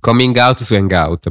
Coming 0.00 0.36
out 0.38 0.62
su 0.62 0.74
Hangout. 0.74 1.28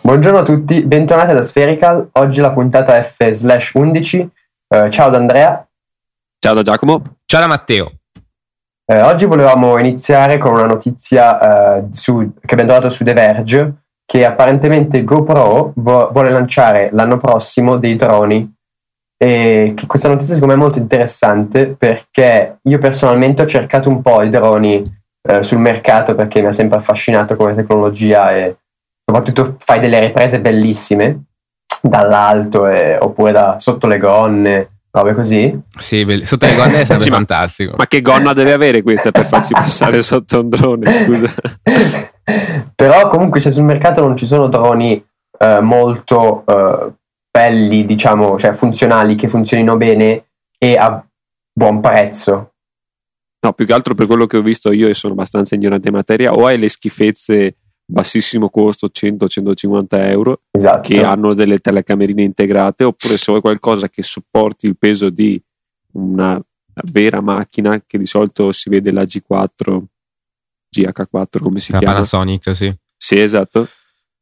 Buongiorno 0.00 0.38
a 0.38 0.42
tutti, 0.42 0.82
bentornati 0.82 1.34
da 1.34 1.42
Spherical. 1.42 2.08
Oggi 2.12 2.40
la 2.40 2.52
puntata 2.52 3.02
F 3.02 3.28
slash 3.28 3.72
11. 3.74 4.28
Eh, 4.68 4.90
ciao 4.90 5.10
da 5.10 5.18
Andrea. 5.18 5.66
Ciao 6.38 6.54
da 6.54 6.62
Giacomo. 6.62 7.16
Ciao 7.24 7.40
da 7.40 7.46
Matteo. 7.46 8.01
Eh, 8.92 9.00
oggi 9.00 9.24
volevamo 9.24 9.78
iniziare 9.78 10.36
con 10.36 10.52
una 10.52 10.66
notizia 10.66 11.78
eh, 11.78 11.84
su- 11.92 12.34
che 12.44 12.52
abbiamo 12.52 12.72
trovato 12.72 12.90
su 12.90 13.04
The 13.04 13.14
Verge 13.14 13.72
che 14.04 14.26
apparentemente 14.26 15.02
GoPro 15.02 15.72
vo- 15.76 16.10
vuole 16.12 16.30
lanciare 16.30 16.90
l'anno 16.92 17.16
prossimo 17.16 17.78
dei 17.78 17.96
droni. 17.96 18.52
E 19.16 19.74
questa 19.86 20.08
notizia 20.08 20.34
secondo 20.34 20.54
me 20.54 20.60
è 20.60 20.62
molto 20.62 20.78
interessante 20.78 21.68
perché 21.68 22.58
io 22.60 22.78
personalmente 22.78 23.40
ho 23.40 23.46
cercato 23.46 23.88
un 23.88 24.02
po' 24.02 24.20
i 24.20 24.28
droni 24.28 24.84
eh, 25.26 25.42
sul 25.42 25.58
mercato 25.58 26.14
perché 26.14 26.42
mi 26.42 26.48
ha 26.48 26.52
sempre 26.52 26.76
affascinato 26.76 27.34
come 27.34 27.54
tecnologia 27.54 28.30
e 28.32 28.56
soprattutto 29.02 29.56
fai 29.58 29.80
delle 29.80 30.00
riprese 30.00 30.38
bellissime 30.42 31.28
dall'alto 31.80 32.66
e- 32.66 32.98
oppure 33.00 33.32
da 33.32 33.56
sotto 33.58 33.86
le 33.86 33.96
gonne, 33.96 34.71
robe 34.92 35.14
così. 35.14 35.58
Sì, 35.78 36.04
belli- 36.04 36.24
sotto 36.24 36.46
le 36.46 36.54
gonne 36.54 36.84
sarebbe 36.84 37.02
Sì, 37.04 37.10
ma- 37.10 37.16
fantastico. 37.16 37.74
Ma 37.76 37.86
che 37.86 38.00
gonna 38.00 38.32
deve 38.32 38.52
avere 38.52 38.82
questa 38.82 39.10
per 39.10 39.26
farci 39.26 39.52
passare 39.54 40.02
sotto 40.02 40.40
un 40.40 40.48
drone? 40.48 40.92
Scusa. 40.92 41.34
Però 42.74 43.08
comunque 43.08 43.40
cioè, 43.40 43.50
sul 43.50 43.64
mercato 43.64 44.00
non 44.00 44.16
ci 44.16 44.26
sono 44.26 44.48
droni 44.48 45.04
eh, 45.38 45.60
molto 45.60 46.44
eh, 46.46 46.92
belli, 47.30 47.84
diciamo, 47.84 48.38
cioè 48.38 48.52
funzionali, 48.52 49.16
che 49.16 49.28
funzionino 49.28 49.76
bene 49.76 50.26
e 50.58 50.76
a 50.76 51.04
buon 51.52 51.80
prezzo. 51.80 52.52
No, 53.44 53.52
più 53.54 53.66
che 53.66 53.72
altro 53.72 53.94
per 53.94 54.06
quello 54.06 54.26
che 54.26 54.36
ho 54.36 54.42
visto 54.42 54.70
io 54.70 54.88
e 54.88 54.94
sono 54.94 55.14
abbastanza 55.14 55.56
ignorante 55.56 55.88
in 55.88 55.94
materia, 55.94 56.32
o 56.32 56.46
hai 56.46 56.58
le 56.58 56.68
schifezze 56.68 57.56
bassissimo 57.92 58.48
costo 58.48 58.88
100-150 58.88 59.86
euro 60.08 60.40
Esatto. 60.50 60.88
che 60.88 61.02
hanno 61.04 61.34
delle 61.34 61.58
telecamerine 61.58 62.22
integrate, 62.22 62.84
oppure 62.84 63.16
se 63.16 63.26
vuoi 63.28 63.40
qualcosa 63.40 63.88
che 63.88 64.02
sopporti 64.02 64.66
il 64.66 64.76
peso 64.78 65.10
di 65.10 65.40
una 65.92 66.40
vera 66.90 67.20
macchina 67.20 67.82
che 67.86 67.98
di 67.98 68.06
solito 68.06 68.50
si 68.52 68.70
vede 68.70 68.90
la 68.92 69.02
G4, 69.02 69.82
GH4 70.74 71.38
come 71.40 71.60
si 71.60 71.72
La 71.72 71.78
chiama. 71.78 71.94
Panasonic, 71.94 72.56
sì. 72.56 72.74
Sì, 72.96 73.20
esatto. 73.20 73.68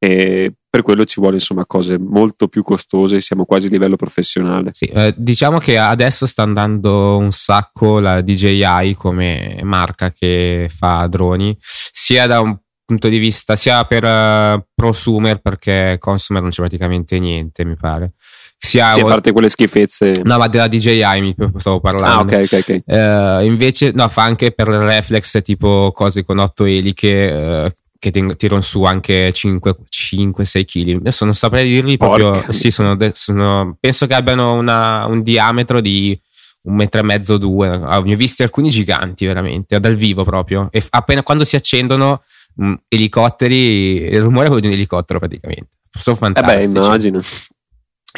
E 0.02 0.52
per 0.68 0.82
quello 0.82 1.04
ci 1.04 1.20
vuole 1.20 1.36
insomma 1.36 1.66
cose 1.66 1.98
molto 1.98 2.48
più 2.48 2.62
costose, 2.62 3.20
siamo 3.20 3.44
quasi 3.44 3.66
a 3.66 3.70
livello 3.70 3.96
professionale. 3.96 4.70
Sì, 4.72 4.86
eh, 4.86 5.14
diciamo 5.16 5.58
che 5.58 5.78
adesso 5.78 6.26
sta 6.26 6.42
andando 6.42 7.16
un 7.18 7.30
sacco 7.32 8.00
la 8.00 8.20
DJI 8.20 8.94
come 8.96 9.60
marca 9.62 10.10
che 10.10 10.70
fa 10.74 11.06
droni, 11.06 11.56
sia 11.60 12.26
da 12.26 12.40
un 12.40 12.58
punto 12.90 13.08
di 13.08 13.18
vista, 13.18 13.54
sia 13.56 13.84
per 13.84 14.04
eh, 14.04 14.66
prosumer, 14.74 15.40
perché 15.40 15.96
consumer 16.00 16.42
non 16.42 16.50
c'è 16.50 16.60
praticamente 16.60 17.18
niente, 17.18 17.64
mi 17.64 17.76
pare. 17.76 18.12
Sia 18.58 18.90
Sì, 18.90 19.00
a 19.00 19.04
parte 19.04 19.32
quelle 19.32 19.48
schifezze. 19.48 20.20
No, 20.24 20.36
ma 20.36 20.46
della 20.48 20.68
DJI 20.68 21.20
mi 21.20 21.34
stavo 21.58 21.80
parlando. 21.80 22.34
ah, 22.34 22.36
ok, 22.36 22.42
ok, 22.44 22.58
ok. 22.60 22.82
Eh, 22.84 23.44
invece, 23.46 23.92
no, 23.94 24.08
fa 24.08 24.22
anche 24.24 24.50
per 24.52 24.68
reflex, 24.68 25.40
tipo 25.42 25.92
cose 25.92 26.24
con 26.24 26.38
8 26.38 26.64
eliche 26.66 27.08
eh, 27.30 27.74
che 27.98 28.10
ten- 28.10 28.36
tirano 28.36 28.60
su 28.60 28.82
anche 28.82 29.32
5-6 29.32 30.64
kg. 30.64 30.96
Adesso 30.96 31.24
non 31.24 31.34
saprei 31.34 31.64
dirvi 31.70 31.96
proprio. 31.96 32.30
Porca 32.30 32.52
Sì, 32.52 32.70
sono, 32.70 32.96
de- 32.96 33.12
sono- 33.14 33.76
penso 33.80 34.06
che 34.06 34.14
abbiano 34.14 34.52
una- 34.54 35.06
un 35.06 35.22
diametro 35.22 35.80
di 35.80 36.18
un 36.62 36.74
metro 36.74 37.00
e 37.00 37.04
mezzo, 37.04 37.38
due. 37.38 37.68
Ah, 37.68 38.00
Ne 38.00 38.12
ho 38.12 38.16
visti 38.16 38.42
alcuni 38.42 38.68
giganti, 38.68 39.24
veramente, 39.24 39.80
dal 39.80 39.94
vivo 39.96 40.24
proprio. 40.24 40.68
E 40.70 40.80
f- 40.82 40.88
appena 40.90 41.22
quando 41.22 41.44
si 41.44 41.56
accendono 41.56 42.22
mh, 42.54 42.74
elicotteri, 42.88 44.02
il 44.04 44.20
rumore 44.20 44.44
è 44.44 44.46
quello 44.46 44.60
di 44.60 44.66
un 44.68 44.72
elicottero 44.74 45.18
praticamente. 45.18 45.68
Sono 45.90 46.16
Eh 46.16 46.18
beh, 46.18 46.34
fantastici. 46.34 46.64
immagino. 46.76 47.20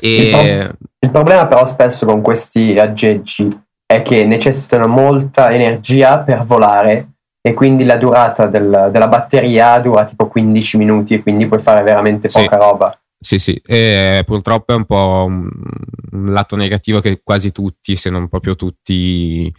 E 0.00 0.70
Il 1.00 1.10
problema 1.10 1.46
però 1.46 1.66
spesso 1.66 2.06
con 2.06 2.20
questi 2.22 2.78
aggeggi 2.78 3.48
è 3.84 4.02
che 4.02 4.24
necessitano 4.24 4.86
molta 4.86 5.50
energia 5.50 6.20
per 6.20 6.44
volare 6.44 7.08
e 7.42 7.52
quindi 7.54 7.84
la 7.84 7.96
durata 7.96 8.46
del- 8.46 8.88
della 8.90 9.08
batteria 9.08 9.78
dura 9.80 10.04
tipo 10.04 10.28
15 10.28 10.76
minuti 10.78 11.14
e 11.14 11.22
quindi 11.22 11.46
puoi 11.46 11.60
fare 11.60 11.82
veramente 11.82 12.30
Sì. 12.30 12.38
poca 12.42 12.56
roba. 12.56 12.96
Sì, 13.18 13.38
sì, 13.38 13.60
e 13.64 14.22
purtroppo 14.26 14.72
è 14.72 14.76
un 14.76 14.84
po' 14.84 15.24
un, 15.28 15.48
un 16.12 16.32
lato 16.32 16.56
negativo 16.56 17.00
che 17.00 17.20
quasi 17.22 17.52
tutti, 17.52 17.94
se 17.96 18.10
non 18.10 18.28
proprio 18.28 18.56
tutti, 18.56 19.52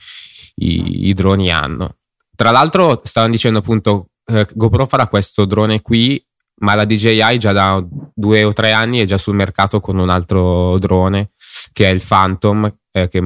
i, 0.56 1.08
i 1.10 1.14
droni 1.14 1.50
hanno. 1.50 1.98
Tra 2.36 2.52
l'altro, 2.52 3.02
stavano 3.06 3.32
dicendo 3.32 3.60
appunto, 3.60 4.08
eh, 4.26 4.48
GoPro 4.54 4.86
farà 4.86 5.08
questo 5.08 5.46
drone 5.46 5.82
qui, 5.82 6.24
ma 6.62 6.76
la 6.76 6.86
DJI 6.86 7.38
già 7.40 7.52
da 7.52 7.84
due 8.14 8.44
o 8.44 8.54
tre 8.54 8.72
anni 8.72 9.00
è 9.00 9.06
già 9.06 9.18
sul 9.18 9.36
mercato 9.36 9.80
con 9.80 9.98
un 9.98 10.10
altro 10.10 10.78
drone 10.80 11.32
che 11.72 11.90
è 11.90 11.94
il 11.94 12.02
Phantom, 12.06 12.72
eh, 12.92 13.08
che- 13.10 13.18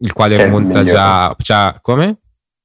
il 0.00 0.12
quale 0.12 0.36
Che 0.36 0.42
il 0.42 0.50
monta 0.50 0.78
migliore. 0.80 0.90
già. 0.92 1.34
già- 1.38 1.78
come? 1.82 2.18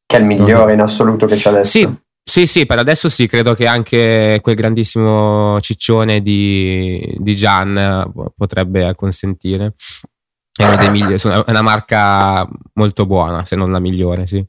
Che 0.06 0.16
è 0.18 0.20
il 0.20 0.26
migliore 0.26 0.74
in 0.74 0.82
assoluto 0.82 1.26
che 1.26 1.36
c'è 1.36 1.50
adesso. 1.50 1.72
Sì, 1.72 1.90
sì, 2.24 2.46
sì, 2.48 2.66
per 2.66 2.78
adesso 2.80 3.10
sì, 3.10 3.28
credo 3.28 3.54
che 3.56 3.66
anche 3.68 4.40
quel 4.42 4.56
grandissimo 4.56 5.60
ciccione 5.60 6.22
di, 6.22 7.16
di 7.18 7.36
Gian 7.36 7.78
eh, 7.78 8.12
potrebbe 8.36 8.94
consentire. 8.96 9.74
È 10.56 10.64
uno 10.64 10.76
dei 10.76 11.18
sono- 11.18 11.44
è 11.46 11.50
una 11.50 11.64
marca 11.64 12.48
molto 12.74 13.06
buona, 13.08 13.44
se 13.46 13.56
non 13.56 13.72
la 13.72 13.80
migliore, 13.80 14.28
sì. 14.28 14.46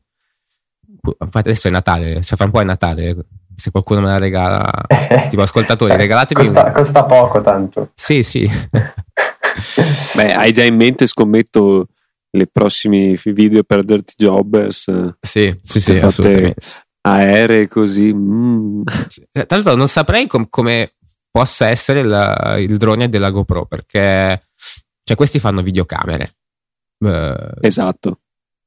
Adesso 1.32 1.68
è 1.68 1.70
Natale, 1.70 2.22
se 2.22 2.36
fra 2.36 2.46
un 2.46 2.50
po' 2.50 2.60
è 2.60 2.64
Natale, 2.64 3.16
se 3.56 3.70
qualcuno 3.70 4.00
me 4.00 4.06
la 4.08 4.18
regala, 4.18 4.64
tipo 5.28 5.42
ascoltatori, 5.42 5.96
regalatemi 5.96 6.44
costa, 6.44 6.70
costa 6.70 7.04
poco 7.04 7.40
tanto. 7.42 7.90
Sì, 7.94 8.22
sì. 8.22 8.48
Beh, 10.16 10.32
hai 10.34 10.52
già 10.52 10.64
in 10.64 10.76
mente, 10.76 11.06
scommetto, 11.06 11.88
le 12.30 12.46
prossimi 12.50 13.16
video 13.24 13.62
per 13.62 13.84
Dirty 13.84 14.14
Jobbers, 14.16 15.14
sì, 15.20 15.56
sì, 15.62 15.80
sì, 15.80 15.96
assolutamente. 15.98 16.54
aeree 17.02 17.68
così. 17.68 18.12
mm. 18.14 18.82
Eh, 19.32 19.46
Tra 19.46 19.56
l'altro 19.56 19.74
non 19.74 19.88
saprei 19.88 20.26
com- 20.26 20.48
come 20.48 20.94
possa 21.30 21.68
essere 21.68 22.02
la- 22.02 22.56
il 22.58 22.76
drone 22.78 23.08
della 23.08 23.30
GoPro 23.30 23.66
perché 23.66 24.48
cioè, 25.04 25.16
questi 25.16 25.38
fanno 25.38 25.62
videocamere. 25.62 26.36
Eh, 27.04 27.50
Esatto. 27.60 28.20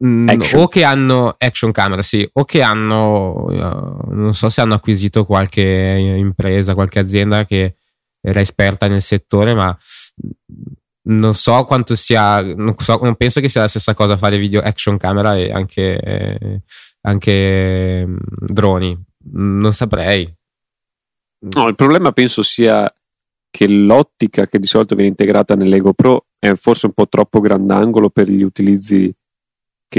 Mm, 0.05 0.29
o 0.55 0.67
che 0.67 0.83
hanno 0.83 1.35
action 1.37 1.71
camera, 1.71 2.01
sì, 2.01 2.27
o 2.33 2.45
che 2.45 2.61
hanno 2.61 3.47
eh, 3.49 4.13
non 4.13 4.33
so 4.33 4.49
se 4.49 4.61
hanno 4.61 4.75
acquisito 4.75 5.25
qualche 5.25 5.61
impresa, 5.61 6.73
qualche 6.73 6.99
azienda 6.99 7.45
che 7.45 7.75
era 8.21 8.39
esperta 8.39 8.87
nel 8.87 9.01
settore, 9.01 9.53
ma 9.53 9.77
non 11.07 11.33
so 11.33 11.63
quanto 11.65 11.95
sia, 11.95 12.41
non, 12.41 12.75
so- 12.77 12.99
non 13.01 13.15
penso 13.15 13.39
che 13.39 13.49
sia 13.49 13.61
la 13.61 13.67
stessa 13.67 13.93
cosa 13.93 14.17
fare 14.17 14.37
video 14.37 14.61
action 14.61 14.97
camera 14.97 15.35
e 15.37 15.51
anche, 15.51 15.99
eh, 15.99 16.61
anche 17.01 18.05
mm, 18.05 18.17
droni. 18.39 19.05
Non 19.29 19.73
saprei. 19.73 20.33
No, 21.39 21.67
il 21.67 21.75
problema 21.75 22.11
penso 22.11 22.41
sia 22.41 22.91
che 23.49 23.67
l'ottica 23.67 24.47
che 24.47 24.59
di 24.59 24.67
solito 24.67 24.95
viene 24.95 25.09
integrata 25.09 25.55
nelle 25.55 25.79
GoPro 25.79 26.27
è 26.39 26.53
forse 26.53 26.87
un 26.87 26.93
po' 26.93 27.07
troppo 27.07 27.39
grandangolo 27.39 28.09
per 28.09 28.29
gli 28.29 28.43
utilizzi 28.43 29.13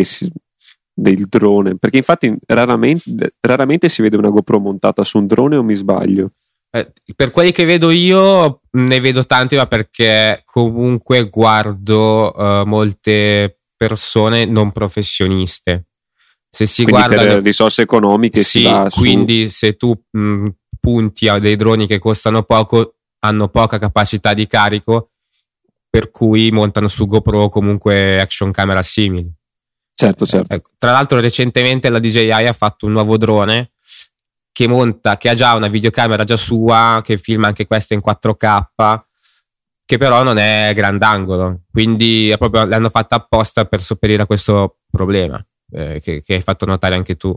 si- 0.05 0.31
del 0.93 1.27
drone. 1.29 1.77
Perché 1.77 1.99
infatti 1.99 2.35
raramente, 2.47 3.35
raramente 3.41 3.89
si 3.89 4.03
vede 4.03 4.17
una 4.17 4.31
GoPro 4.31 4.59
montata 4.59 5.05
su 5.05 5.19
un 5.19 5.27
drone 5.27 5.57
o 5.57 5.63
mi 5.63 5.75
sbaglio? 5.75 6.33
Eh, 6.71 6.93
per 7.17 7.31
quelli 7.31 7.53
che 7.53 7.65
vedo 7.65 7.91
io, 7.91 8.63
ne 8.73 9.01
vedo 9.01 9.25
tanti, 9.25 9.57
ma 9.57 9.67
perché 9.67 10.43
comunque 10.45 11.29
guardo 11.29 12.35
eh, 12.35 12.65
molte 12.67 13.61
persone 13.77 14.45
non 14.45 14.73
professioniste. 14.73 15.87
Se 16.51 16.67
si 16.67 16.83
Quindi 16.83 17.07
guarda 17.07 17.23
per 17.23 17.43
risorse 17.43 17.83
economiche 17.83 18.43
sì, 18.43 18.61
si 18.61 18.65
va 18.65 18.91
su- 18.91 19.01
quindi 19.01 19.49
se 19.51 19.77
tu 19.77 19.95
mh, 20.11 20.49
punti 20.81 21.29
a 21.29 21.39
dei 21.39 21.57
droni 21.57 21.87
che 21.87 21.99
costano 21.99 22.43
poco, 22.43 22.97
hanno 23.21 23.49
poca 23.49 23.79
capacità 23.79 24.35
di 24.35 24.47
carico, 24.47 25.13
per 25.89 26.11
cui 26.11 26.51
montano 26.51 26.89
su 26.89 27.07
GoPro 27.07 27.49
comunque 27.49 28.21
action 28.21 28.51
camera 28.51 28.83
simili. 28.83 29.31
Certo, 30.01 30.25
certo. 30.27 30.55
Ecco, 30.55 30.71
Tra 30.79 30.93
l'altro, 30.93 31.19
recentemente 31.19 31.89
la 31.89 31.99
DJI 31.99 32.31
ha 32.31 32.53
fatto 32.53 32.87
un 32.87 32.93
nuovo 32.93 33.17
drone 33.17 33.73
che 34.53 34.69
monta, 34.69 35.17
che 35.17 35.29
ha 35.29 35.35
già 35.35 35.57
una 35.57 35.67
videocamera 35.67 36.23
già 36.23 36.37
sua, 36.37 37.01
che 37.03 37.19
filma 37.19 37.49
anche 37.49 37.67
questa 37.67 37.95
in 37.95 38.01
4K, 38.01 39.01
che 39.85 39.99
però 39.99 40.23
non 40.23 40.39
è 40.39 40.71
grandangolo. 40.73 41.63
Quindi 41.73 42.33
proprio, 42.39 42.65
l'hanno 42.65 42.91
fatta 42.91 43.17
apposta 43.17 43.65
per 43.65 43.83
sopperire 43.83 44.23
a 44.23 44.27
questo 44.27 44.77
problema, 44.89 45.45
eh, 45.73 45.99
che, 46.01 46.23
che 46.23 46.35
hai 46.35 46.43
fatto 46.43 46.65
notare 46.65 46.95
anche 46.95 47.17
tu. 47.17 47.37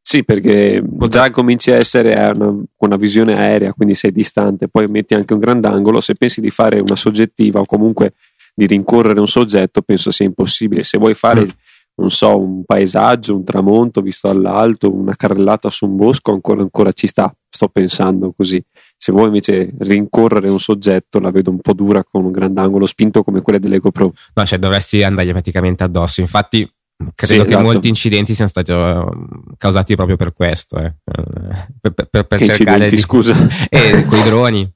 Sì, 0.00 0.24
perché 0.24 0.82
già 1.08 1.30
cominci 1.30 1.70
a 1.70 1.76
essere 1.76 2.14
una, 2.14 2.46
con 2.46 2.66
una 2.88 2.96
visione 2.96 3.38
aerea, 3.38 3.72
quindi 3.72 3.94
sei 3.94 4.10
distante, 4.10 4.66
poi 4.66 4.88
metti 4.88 5.14
anche 5.14 5.34
un 5.34 5.38
grandangolo. 5.38 6.00
Se 6.00 6.14
pensi 6.14 6.40
di 6.40 6.50
fare 6.50 6.80
una 6.80 6.96
soggettiva 6.96 7.60
o 7.60 7.64
comunque 7.64 8.14
di 8.56 8.66
rincorrere 8.66 9.20
un 9.20 9.28
soggetto, 9.28 9.82
penso 9.82 10.10
sia 10.10 10.24
impossibile. 10.24 10.82
Se 10.82 10.96
vuoi 10.96 11.14
fare, 11.14 11.42
mm. 11.42 11.48
Non 11.98 12.10
so, 12.10 12.38
un 12.38 12.64
paesaggio, 12.64 13.34
un 13.34 13.44
tramonto 13.44 14.02
visto 14.02 14.28
dall'alto, 14.28 14.92
una 14.92 15.16
carrellata 15.16 15.70
su 15.70 15.86
un 15.86 15.96
bosco, 15.96 16.32
ancora, 16.32 16.60
ancora 16.60 16.92
ci 16.92 17.06
sta. 17.06 17.34
Sto 17.48 17.68
pensando 17.68 18.34
così. 18.36 18.62
Se 18.96 19.12
vuoi 19.12 19.26
invece 19.26 19.72
rincorrere 19.78 20.50
un 20.50 20.60
soggetto, 20.60 21.18
la 21.20 21.30
vedo 21.30 21.50
un 21.50 21.60
po' 21.60 21.72
dura 21.72 22.04
con 22.04 22.26
un 22.26 22.32
grandangolo 22.32 22.84
spinto 22.84 23.22
come 23.22 23.40
quelle 23.40 23.58
delle 23.58 23.78
GoPro. 23.78 24.12
No, 24.34 24.44
cioè 24.44 24.58
dovresti 24.58 25.02
andargli 25.02 25.30
praticamente 25.30 25.84
addosso. 25.84 26.20
Infatti, 26.20 26.70
credo 27.14 27.14
sì, 27.14 27.40
che 27.40 27.48
esatto. 27.48 27.62
molti 27.62 27.88
incidenti 27.88 28.34
siano 28.34 28.50
stati 28.50 28.72
uh, 28.72 29.54
causati 29.56 29.96
proprio 29.96 30.16
per 30.16 30.34
questo. 30.34 30.76
Eh. 30.76 30.94
Per, 31.02 31.94
per, 32.10 32.26
per 32.26 32.40
cercare 32.40 32.88
di... 32.88 32.96
scusa? 32.98 33.34
Eh, 33.70 34.04
con 34.04 34.18
i 34.18 34.22
droni. 34.22 34.74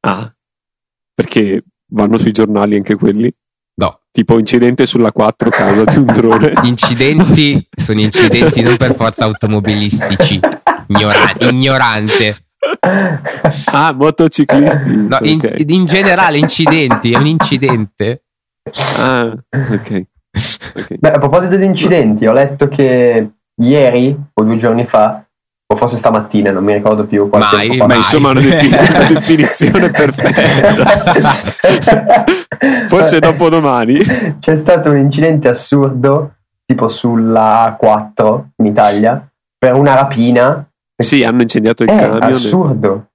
Ah, 0.00 0.34
perché 1.14 1.62
vanno 1.92 2.18
sui 2.18 2.32
giornali 2.32 2.74
anche 2.74 2.96
quelli? 2.96 3.32
Tipo 4.16 4.38
incidente 4.38 4.86
sulla 4.86 5.12
4 5.12 5.50
causa 5.50 5.84
di 5.84 5.98
un 5.98 6.06
drone. 6.06 6.54
Incidenti 6.64 7.62
sono 7.76 8.00
incidenti 8.00 8.62
non 8.62 8.78
per 8.78 8.94
forza 8.94 9.24
automobilistici. 9.26 10.40
Ignora- 10.86 11.34
ignorante. 11.40 12.46
Ah, 13.66 13.92
motociclisti. 13.92 15.06
No, 15.06 15.16
okay. 15.16 15.30
in, 15.30 15.64
in, 15.66 15.84
generale 15.84 16.38
incidenti, 16.38 17.10
è 17.10 17.18
un 17.18 17.26
incidente. 17.26 18.22
Ah, 18.96 19.36
ok. 19.50 20.04
okay. 20.74 20.96
Beh, 20.98 21.10
a 21.10 21.18
proposito 21.18 21.56
di 21.56 21.66
incidenti, 21.66 22.26
ho 22.26 22.32
letto 22.32 22.68
che 22.68 23.32
ieri 23.54 24.16
o 24.32 24.42
due 24.42 24.56
giorni 24.56 24.86
fa 24.86 25.25
o 25.68 25.74
forse 25.74 25.96
stamattina, 25.96 26.52
non 26.52 26.62
mi 26.62 26.72
ricordo 26.74 27.06
più. 27.06 27.28
Mai, 27.32 27.76
ma 27.78 27.96
insomma 27.96 28.30
una, 28.30 28.40
defin- 28.40 28.72
una 28.94 29.08
definizione 29.08 29.90
perfetta. 29.90 31.32
forse 32.86 33.18
dopodomani. 33.18 34.36
C'è 34.38 34.56
stato 34.56 34.90
un 34.90 34.98
incidente 34.98 35.48
assurdo, 35.48 36.34
tipo 36.64 36.88
sulla 36.88 37.76
A4 37.80 38.44
in 38.56 38.66
Italia, 38.66 39.28
per 39.58 39.74
una 39.74 39.94
rapina. 39.94 40.64
Sì, 40.96 41.24
hanno 41.24 41.42
incendiato 41.42 41.82
il 41.82 41.88
è 41.90 41.96
camion. 41.96 42.22
È 42.22 42.32
assurdo. 42.32 43.06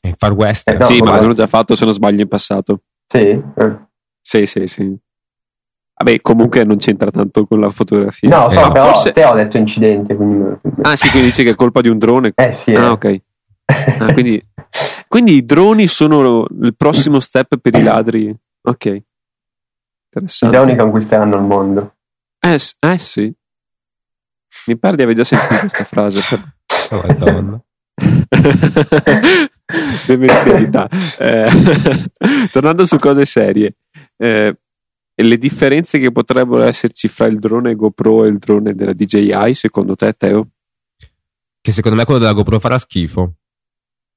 È 0.00 0.12
Far 0.16 0.32
West. 0.32 0.68
Eh, 0.68 0.78
no, 0.78 0.84
sì, 0.86 1.00
ma 1.00 1.16
l'hanno 1.16 1.34
già 1.34 1.46
fatto 1.46 1.76
se 1.76 1.84
non 1.84 1.92
sbaglio 1.92 2.22
in 2.22 2.28
passato. 2.28 2.80
Sì? 3.06 3.18
Eh. 3.18 3.76
Sì, 4.22 4.46
sì, 4.46 4.66
sì. 4.66 4.98
Vabbè, 6.04 6.20
comunque 6.20 6.64
non 6.64 6.76
c'entra 6.76 7.10
tanto 7.10 7.46
con 7.46 7.60
la 7.60 7.70
fotografia. 7.70 8.28
No, 8.28 8.50
so, 8.50 8.66
eh, 8.66 8.72
però 8.72 8.92
forse... 8.92 9.12
te 9.12 9.24
ho 9.24 9.34
detto 9.34 9.56
incidente. 9.56 10.14
Quindi... 10.14 10.58
Ah, 10.82 10.96
sì, 10.96 11.08
quindi 11.08 11.28
dici 11.28 11.42
che 11.42 11.50
è 11.50 11.54
colpa 11.54 11.80
di 11.80 11.88
un 11.88 11.96
drone. 11.96 12.32
Eh 12.34 12.52
sì. 12.52 12.74
Ah, 12.74 12.84
eh. 12.84 12.88
ok. 12.88 13.22
Ah, 13.98 14.12
quindi... 14.12 14.46
quindi 15.08 15.36
i 15.36 15.44
droni 15.46 15.86
sono 15.86 16.44
il 16.60 16.74
prossimo 16.76 17.20
step 17.20 17.56
per 17.56 17.74
i 17.76 17.82
ladri. 17.82 18.36
Ok. 18.68 19.02
Interessante. 20.10 20.54
I 20.54 20.58
droni 20.60 20.76
conquisteranno 20.76 21.36
il 21.36 21.42
mondo. 21.42 21.94
Eh, 22.38 22.58
eh 22.80 22.98
sì. 22.98 23.32
Mi 24.66 24.76
pare 24.76 24.96
di 24.96 25.02
aver 25.02 25.14
già 25.14 25.24
sentito 25.24 25.58
questa 25.58 25.84
frase. 25.84 26.22
Per... 26.28 26.54
Oh, 26.90 27.02
madonna. 27.06 27.58
Demenzialità. 30.06 30.86
Eh, 31.18 31.48
tornando 32.52 32.84
su 32.84 32.98
cose 32.98 33.24
serie. 33.24 33.76
Eh, 34.18 34.54
le 35.22 35.38
differenze 35.38 35.98
che 35.98 36.10
potrebbero 36.10 36.62
esserci 36.62 37.08
fra 37.08 37.26
il 37.26 37.38
drone 37.38 37.74
GoPro 37.74 38.24
e 38.24 38.28
il 38.28 38.38
drone 38.38 38.74
della 38.74 38.92
DJI, 38.92 39.54
secondo 39.54 39.94
te, 39.94 40.12
Teo? 40.12 40.48
Che 41.60 41.72
secondo 41.72 41.96
me 41.96 42.04
quello 42.04 42.20
della 42.20 42.32
GoPro 42.32 42.58
farà 42.58 42.78
schifo. 42.78 43.34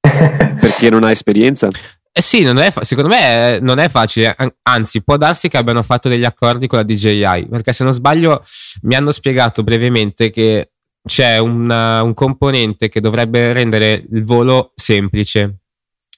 Perché 0.00 0.90
non 0.90 1.04
ha 1.04 1.10
esperienza? 1.10 1.68
Eh 2.10 2.20
sì, 2.20 2.42
fa- 2.42 2.82
secondo 2.82 3.10
me 3.10 3.60
non 3.60 3.78
è 3.78 3.88
facile, 3.88 4.34
anzi 4.62 5.04
può 5.04 5.16
darsi 5.16 5.48
che 5.48 5.56
abbiano 5.56 5.84
fatto 5.84 6.08
degli 6.08 6.24
accordi 6.24 6.66
con 6.66 6.78
la 6.78 6.84
DJI, 6.84 7.46
perché 7.48 7.72
se 7.72 7.84
non 7.84 7.92
sbaglio 7.92 8.44
mi 8.82 8.96
hanno 8.96 9.12
spiegato 9.12 9.62
brevemente 9.62 10.30
che 10.30 10.72
c'è 11.06 11.38
una, 11.38 12.02
un 12.02 12.14
componente 12.14 12.88
che 12.88 13.00
dovrebbe 13.00 13.52
rendere 13.52 14.04
il 14.10 14.24
volo 14.24 14.72
semplice, 14.74 15.60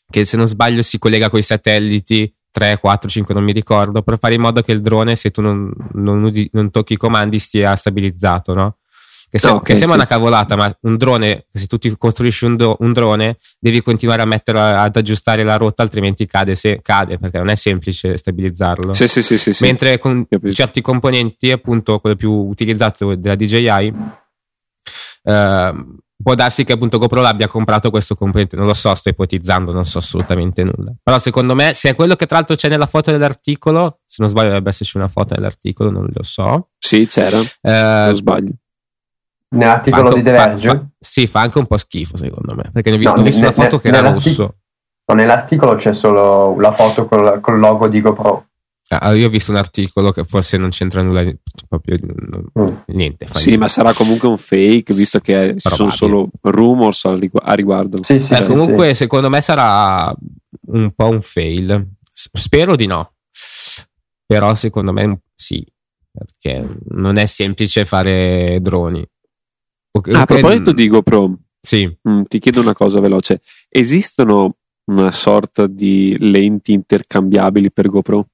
che 0.09 0.25
se 0.25 0.39
non 0.39 0.49
sbaglio 0.49 0.81
si 0.81 0.99
collega 0.99 1.29
con 1.29 1.39
i 1.39 1.43
satelliti 1.43 2.35
3, 2.51 2.79
4, 2.79 3.09
5, 3.09 3.35
non 3.35 3.45
mi 3.45 3.53
ricordo, 3.53 4.03
per 4.03 4.19
fare 4.19 4.35
in 4.35 4.41
modo 4.41 4.63
che 4.63 4.73
il 4.73 4.83
drone, 4.83 5.17
se 5.17 5.31
tu 5.31 5.41
non, 5.41 5.73
non, 5.93 6.49
non 6.53 6.71
tocchi 6.71 6.95
i 6.95 6.97
comandi, 6.97 7.39
stia 7.39 7.77
stabilizzato, 7.77 8.55
no? 8.55 8.77
Che, 9.31 9.39
se, 9.39 9.47
okay, 9.47 9.63
che 9.63 9.75
sembra 9.77 9.91
sì. 9.91 9.95
una 9.95 10.07
cavolata, 10.07 10.57
ma 10.57 10.77
un 10.81 10.97
drone, 10.97 11.47
se 11.53 11.67
tu 11.67 11.79
ti 11.79 11.95
costruisci 11.97 12.47
un, 12.47 12.57
do, 12.57 12.77
un 12.81 12.93
drone, 12.93 13.39
devi 13.61 13.81
continuare 13.81 14.23
a 14.23 14.25
mettere 14.25 14.59
ad 14.59 14.97
aggiustare 14.97 15.45
la 15.45 15.57
rotta, 15.57 15.85
altrimenti 15.85 16.27
cade, 16.27 16.57
se, 16.57 16.81
cade 16.83 17.17
perché 17.17 17.39
non 17.39 17.49
è 17.49 17.55
semplice 17.55 18.17
stabilizzarlo. 18.17 18.93
Sì, 18.93 19.07
sì, 19.07 19.23
sì, 19.23 19.39
sì, 19.39 19.53
sì. 19.53 19.65
Mentre 19.65 20.01
con 20.01 20.27
certi 20.53 20.81
componenti, 20.81 21.53
appunto, 21.53 22.01
quello 22.01 22.17
più 22.17 22.33
utilizzato 22.33 23.15
della 23.15 23.37
DJI, 23.37 23.95
eh, 25.23 25.85
può 26.23 26.35
darsi 26.35 26.65
che 26.65 26.73
appunto 26.73 26.99
GoPro 26.99 27.21
l'abbia 27.21 27.49
comprato 27.49 27.91
questo 27.91 28.15
componente, 28.15 28.57
non 28.57 28.67
lo 28.67 28.75
so, 28.75 28.95
sto 28.95 29.09
ipotizzando, 29.09 29.73
non 29.73 29.85
so 29.87 29.99
assolutamente 29.99 30.63
nulla. 30.63 30.93
Però 31.03 31.19
secondo 31.19 31.55
me, 31.55 31.75
se 31.75 31.91
è 31.91 31.95
quello 31.95 32.17
che 32.17 32.27
tra 32.27 32.37
l'altro 32.37 32.57
c'è 32.57 32.69
nella 32.69 32.87
foto 32.87 33.11
dell'articolo, 33.11 34.01
se 34.07 34.17
non 34.19 34.29
sbaglio 34.29 34.49
dovrebbe 34.49 34.71
esserci 34.71 34.97
una 34.97 35.09
foto 35.09 35.35
nell'articolo, 35.35 35.91
non 35.91 36.09
lo 36.13 36.23
so. 36.23 36.69
Sì, 36.79 37.07
c'era, 37.07 37.39
eh, 37.39 38.07
non 38.07 38.15
sbaglio. 38.15 38.53
Nell'articolo 39.53 40.13
di 40.13 40.23
The 40.23 40.31
Verge? 40.31 40.69
Fa, 40.69 40.75
fa, 40.75 40.87
sì, 41.01 41.27
fa 41.27 41.41
anche 41.41 41.59
un 41.59 41.67
po' 41.67 41.77
schifo 41.77 42.17
secondo 42.17 42.55
me, 42.55 42.71
perché 42.73 42.91
ne 42.91 42.97
ho 42.97 42.99
visto, 42.99 43.15
no, 43.15 43.21
ho 43.21 43.25
visto 43.25 43.41
ne, 43.41 43.47
una 43.47 43.55
foto 43.55 43.77
ne, 43.77 43.83
che 43.83 43.89
era 43.89 44.11
rosso. 44.11 44.55
No, 45.07 45.15
nell'articolo 45.15 45.75
c'è 45.75 45.93
solo 45.93 46.59
la 46.61 46.71
foto 46.71 47.07
col, 47.07 47.41
col 47.41 47.59
logo 47.59 47.89
di 47.89 48.01
GoPro. 48.01 48.50
Ah, 48.93 49.15
io 49.15 49.29
ho 49.29 49.31
visto 49.31 49.53
un 49.53 49.57
articolo 49.57 50.11
che 50.11 50.25
forse 50.25 50.57
non 50.57 50.71
c'entra 50.71 51.01
nulla, 51.01 51.25
proprio 51.69 51.97
mm. 51.97 52.77
niente. 52.87 53.29
Sì, 53.35 53.51
niente. 53.51 53.57
ma 53.59 53.69
sarà 53.69 53.93
comunque 53.93 54.27
un 54.27 54.37
fake, 54.37 54.93
visto 54.95 55.21
che 55.21 55.55
ci 55.59 55.69
sono 55.69 55.91
solo 55.91 56.29
rumors 56.41 57.05
a 57.05 57.55
riguardo. 57.55 58.03
Sì, 58.03 58.19
sì, 58.19 58.33
eh, 58.33 58.43
sì, 58.43 58.47
comunque, 58.47 58.89
sì. 58.89 58.95
secondo 58.97 59.29
me 59.29 59.41
sarà 59.43 60.13
un 60.67 60.91
po' 60.91 61.09
un 61.09 61.23
fail. 61.23 61.89
Spero 62.13 62.75
di 62.75 62.87
no, 62.87 63.13
però 64.27 64.57
secondo 64.57 64.93
me 64.93 65.21
sì, 65.37 65.65
perché 66.11 66.81
non 66.89 67.17
è 67.17 67.27
semplice 67.27 67.85
fare 67.85 68.59
droni. 68.61 69.07
Okay, 69.93 70.15
ah, 70.15 70.23
a 70.23 70.27
proposito 70.27 70.73
di 70.73 70.89
GoPro, 70.89 71.39
sì. 71.61 71.89
Mm, 72.09 72.23
ti 72.23 72.41
chiedo 72.41 72.61
una 72.61 72.75
cosa 72.75 72.99
veloce: 72.99 73.41
esistono 73.69 74.57
una 74.91 75.13
sorta 75.13 75.69
di 75.69 76.17
lenti 76.19 76.73
intercambiabili 76.73 77.71
per 77.71 77.89
GoPro? 77.89 78.27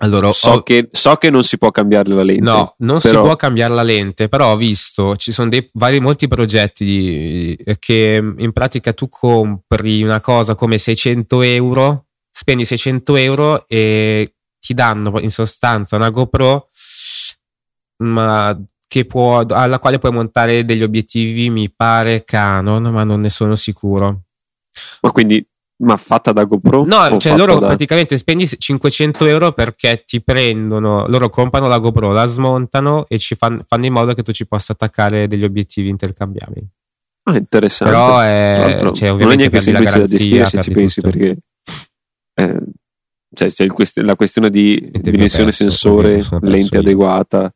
Allora, 0.00 0.30
so, 0.30 0.50
ho... 0.50 0.62
che, 0.62 0.88
so, 0.92 1.16
che, 1.16 1.30
non 1.30 1.42
si 1.42 1.58
può 1.58 1.70
cambiare 1.70 2.10
la 2.10 2.22
lente. 2.22 2.42
No, 2.42 2.74
non 2.78 3.00
però... 3.00 3.20
si 3.20 3.26
può 3.26 3.36
cambiare 3.36 3.74
la 3.74 3.82
lente, 3.82 4.28
però 4.28 4.52
ho 4.52 4.56
visto, 4.56 5.16
ci 5.16 5.32
sono 5.32 5.48
dei 5.48 5.68
vari, 5.72 5.98
molti 6.00 6.28
progetti 6.28 6.84
di, 6.84 7.64
che 7.78 8.34
in 8.36 8.52
pratica 8.52 8.92
tu 8.92 9.08
compri 9.08 10.02
una 10.02 10.20
cosa 10.20 10.54
come 10.54 10.78
600 10.78 11.42
euro, 11.42 12.06
spendi 12.30 12.64
600 12.64 13.16
euro 13.16 13.66
e 13.66 14.34
ti 14.60 14.74
danno 14.74 15.18
in 15.18 15.30
sostanza 15.30 15.96
una 15.96 16.10
GoPro 16.10 16.68
ma 17.98 18.56
può, 19.06 19.38
alla 19.40 19.78
quale 19.78 19.98
puoi 19.98 20.12
montare 20.12 20.64
degli 20.64 20.82
obiettivi, 20.82 21.50
mi 21.50 21.70
pare 21.70 22.24
Canon, 22.24 22.84
ma 22.84 23.04
non 23.04 23.20
ne 23.20 23.30
sono 23.30 23.56
sicuro. 23.56 24.22
Ma 25.00 25.10
quindi 25.10 25.46
ma 25.78 25.96
fatta 25.96 26.32
da 26.32 26.44
GoPro? 26.44 26.84
No, 26.84 27.18
cioè 27.18 27.36
loro 27.36 27.58
da... 27.58 27.68
praticamente 27.68 28.18
spendi 28.18 28.46
500 28.46 29.26
euro 29.26 29.52
perché 29.52 30.04
ti 30.06 30.22
prendono, 30.22 31.06
loro 31.06 31.30
comprano 31.30 31.68
la 31.68 31.78
GoPro, 31.78 32.12
la 32.12 32.26
smontano 32.26 33.06
e 33.08 33.18
ci 33.18 33.34
fanno, 33.34 33.64
fanno 33.66 33.86
in 33.86 33.92
modo 33.92 34.14
che 34.14 34.22
tu 34.22 34.32
ci 34.32 34.46
possa 34.46 34.72
attaccare 34.72 35.28
degli 35.28 35.44
obiettivi 35.44 35.88
intercambiabili. 35.88 36.66
Ah, 37.24 37.36
interessante. 37.36 37.94
Però 37.94 38.20
è, 38.20 38.92
cioè, 38.94 39.10
non 39.10 39.30
è 39.32 39.36
neanche 39.36 39.60
semplice 39.60 39.98
da 39.98 40.06
gestire 40.06 40.44
se 40.46 40.58
ci 40.58 40.70
pensi 40.70 41.00
tutto. 41.00 41.16
perché 41.16 41.38
eh, 42.34 42.60
cioè, 43.34 43.48
c'è 43.48 43.66
quest- 43.66 43.98
la 43.98 44.16
questione 44.16 44.50
di 44.50 44.90
dimensione 44.92 45.52
sensore, 45.52 46.26
lente 46.40 46.78
adeguata, 46.78 47.52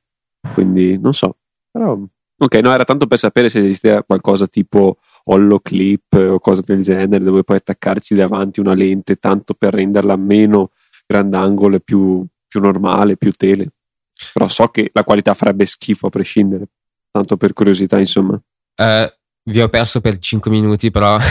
quindi 0.53 0.99
non 0.99 1.15
so. 1.15 1.39
Però, 1.71 1.99
ok, 2.37 2.55
no, 2.57 2.73
era 2.73 2.85
tanto 2.85 3.07
per 3.07 3.19
sapere 3.19 3.49
se 3.49 3.61
esisteva 3.61 4.03
qualcosa 4.03 4.47
tipo 4.47 4.99
Clip 5.63 6.13
o 6.15 6.39
cose 6.39 6.63
del 6.65 6.83
genere 6.83 7.25
dove 7.25 7.45
puoi 7.45 7.59
attaccarci 7.59 8.15
davanti 8.15 8.61
una 8.61 8.75
lente 8.75 9.17
tanto 9.17 9.55
per 9.55 9.75
renderla 9.75 10.17
meno 10.17 10.71
grandangolo 11.07 11.77
e 11.77 11.81
più, 11.81 12.25
più 12.47 12.61
normale, 12.61 13.17
più 13.17 13.33
tele. 13.33 13.69
Però 14.33 14.49
so 14.49 14.69
che 14.69 14.91
la 14.93 15.05
qualità 15.05 15.35
farebbe 15.35 15.65
schifo 15.65 16.07
a 16.09 16.11
prescindere, 16.11 16.67
tanto 17.11 17.37
per 17.37 17.53
curiosità 17.53 17.99
insomma. 17.99 18.41
Uh, 18.77 19.11
vi 19.45 19.61
ho 19.61 19.69
perso 19.69 20.01
per 20.01 20.19
5 20.19 20.51
minuti 20.51 20.91
però... 20.91 21.19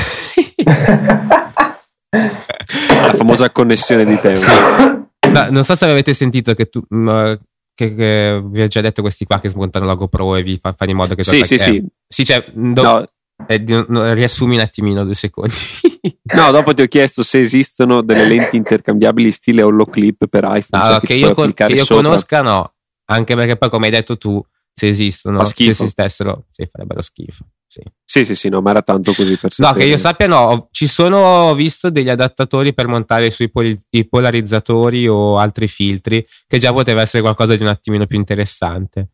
la 2.11 3.13
famosa 3.13 3.49
connessione 3.51 4.05
di 4.05 4.19
tempo. 4.19 4.39
Sì. 4.39 5.29
No, 5.31 5.49
non 5.49 5.63
so 5.63 5.75
se 5.75 5.85
avete 5.85 6.13
sentito 6.13 6.53
che, 6.53 6.65
tu, 6.65 6.83
uh, 6.89 7.37
che, 7.73 7.95
che, 7.95 8.41
vi 8.43 8.61
ho 8.61 8.67
già 8.67 8.81
detto 8.81 9.01
questi 9.01 9.25
qua 9.25 9.39
che 9.39 9.49
smontano 9.49 9.85
la 9.85 9.95
GoPro 9.95 10.35
e 10.35 10.43
vi 10.43 10.57
fa, 10.61 10.73
fanno 10.73 10.91
in 10.91 10.97
modo 10.97 11.15
che 11.15 11.23
sì, 11.23 11.43
sì, 11.43 11.57
sì. 11.57 11.83
sì 12.07 12.25
cioè, 12.25 12.43
do, 12.53 12.81
no. 12.81 13.09
Eh, 13.47 13.85
no, 13.87 14.13
riassumi 14.13 14.55
un 14.55 14.61
attimino 14.61 15.03
due 15.03 15.13
secondi 15.13 15.53
no 16.35 16.51
dopo 16.51 16.73
ti 16.73 16.81
ho 16.81 16.87
chiesto 16.87 17.23
se 17.23 17.39
esistono 17.39 18.01
delle 18.01 18.25
lenti 18.25 18.57
intercambiabili 18.57 19.31
stile 19.31 19.61
holoclip 19.61 20.27
per 20.27 20.43
iPhone 20.43 20.83
no, 20.83 20.85
cioè 20.85 20.99
che, 21.01 21.13
io, 21.15 21.33
con, 21.33 21.53
che 21.53 21.65
io 21.65 21.85
conosca 21.85 22.41
no 22.41 22.73
anche 23.05 23.35
perché 23.35 23.57
poi 23.57 23.69
come 23.69 23.85
hai 23.85 23.91
detto 23.91 24.17
tu 24.17 24.43
se 24.73 24.87
esistono 24.87 25.43
se 25.43 25.69
esistessero 25.69 26.45
sì, 26.51 26.67
farebbero 26.71 27.01
schifo 27.01 27.45
sì. 27.71 27.81
sì, 28.03 28.25
sì, 28.25 28.35
sì, 28.35 28.49
no, 28.49 28.59
ma 28.59 28.71
era 28.71 28.81
tanto 28.81 29.13
così 29.13 29.37
per 29.37 29.49
sapere. 29.49 29.73
No, 29.73 29.79
che 29.79 29.89
io 29.89 29.97
sappia, 29.97 30.27
no, 30.27 30.67
ci 30.71 30.87
sono 30.87 31.19
ho 31.19 31.55
visto 31.55 31.89
degli 31.89 32.09
adattatori 32.09 32.73
per 32.73 32.87
montare 32.87 33.29
sui 33.29 33.49
pol- 33.49 33.79
polarizzatori 34.09 35.07
o 35.07 35.37
altri 35.37 35.69
filtri, 35.69 36.27
che 36.47 36.57
già 36.57 36.73
poteva 36.73 36.99
essere 36.99 37.23
qualcosa 37.23 37.55
di 37.55 37.61
un 37.61 37.69
attimino 37.69 38.07
più 38.07 38.17
interessante. 38.17 39.11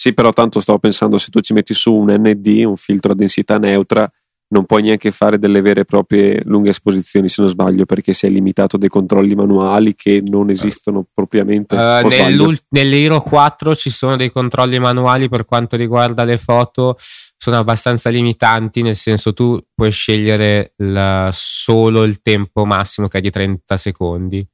Sì, 0.00 0.14
però 0.14 0.32
tanto 0.32 0.60
stavo 0.60 0.78
pensando, 0.78 1.18
se 1.18 1.28
tu 1.28 1.40
ci 1.40 1.52
metti 1.52 1.74
su 1.74 1.92
un 1.92 2.14
ND, 2.16 2.62
un 2.64 2.76
filtro 2.76 3.10
a 3.10 3.14
densità 3.16 3.58
neutra, 3.58 4.08
non 4.50 4.64
puoi 4.64 4.82
neanche 4.82 5.10
fare 5.10 5.40
delle 5.40 5.60
vere 5.60 5.80
e 5.80 5.84
proprie 5.84 6.40
lunghe 6.44 6.70
esposizioni 6.70 7.28
se 7.28 7.42
non 7.42 7.50
sbaglio 7.50 7.84
perché 7.84 8.12
sei 8.12 8.30
limitato 8.30 8.76
a 8.76 8.78
dei 8.78 8.88
controlli 8.88 9.34
manuali 9.34 9.96
che 9.96 10.22
non 10.24 10.50
esistono 10.50 11.04
propriamente. 11.12 11.74
Uh, 11.74 12.54
nell'Hero 12.68 13.22
4 13.22 13.74
ci 13.74 13.90
sono 13.90 14.14
dei 14.14 14.30
controlli 14.30 14.78
manuali 14.78 15.28
per 15.28 15.44
quanto 15.44 15.74
riguarda 15.74 16.22
le 16.22 16.38
foto 16.38 16.96
sono 17.36 17.56
abbastanza 17.56 18.08
limitanti 18.08 18.82
nel 18.82 18.96
senso 18.96 19.32
tu 19.32 19.60
puoi 19.74 19.90
scegliere 19.90 20.74
la, 20.76 21.28
solo 21.32 22.04
il 22.04 22.22
tempo 22.22 22.64
massimo 22.64 23.08
che 23.08 23.18
è 23.18 23.20
di 23.20 23.30
30 23.32 23.76
secondi. 23.76 24.46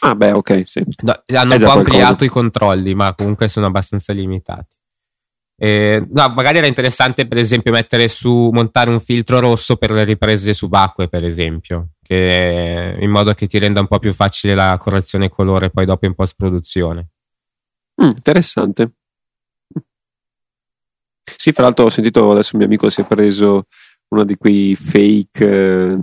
Ah 0.00 0.14
beh 0.14 0.32
ok 0.32 0.62
sì. 0.66 0.82
no, 1.02 1.22
hanno 1.26 1.54
un 1.54 1.60
po' 1.60 1.70
ampliato 1.70 2.24
i 2.24 2.28
controlli 2.28 2.94
ma 2.94 3.14
comunque 3.14 3.48
sono 3.48 3.66
abbastanza 3.66 4.14
limitati 4.14 4.77
eh, 5.60 6.06
no, 6.08 6.28
magari 6.28 6.58
era 6.58 6.68
interessante, 6.68 7.26
per 7.26 7.38
esempio, 7.38 7.72
mettere 7.72 8.06
su, 8.06 8.50
montare 8.52 8.90
un 8.90 9.00
filtro 9.00 9.40
rosso 9.40 9.74
per 9.74 9.90
le 9.90 10.04
riprese 10.04 10.54
subacquee, 10.54 11.08
per 11.08 11.24
esempio, 11.24 11.94
che, 12.00 12.96
in 13.00 13.10
modo 13.10 13.34
che 13.34 13.48
ti 13.48 13.58
renda 13.58 13.80
un 13.80 13.88
po' 13.88 13.98
più 13.98 14.14
facile 14.14 14.54
la 14.54 14.76
correzione 14.78 15.28
colore 15.28 15.70
poi 15.70 15.84
dopo 15.84 16.06
in 16.06 16.14
post 16.14 16.34
produzione. 16.36 17.08
Mm, 18.00 18.10
interessante. 18.10 18.92
Sì, 21.36 21.50
fra 21.50 21.64
l'altro 21.64 21.86
ho 21.86 21.90
sentito 21.90 22.30
adesso 22.30 22.50
un 22.52 22.60
mio 22.60 22.68
amico 22.68 22.88
si 22.88 23.00
è 23.00 23.04
preso 23.04 23.64
uno 24.10 24.24
di 24.24 24.36
quei 24.36 24.76
fake 24.76 25.44
eh, 25.44 25.98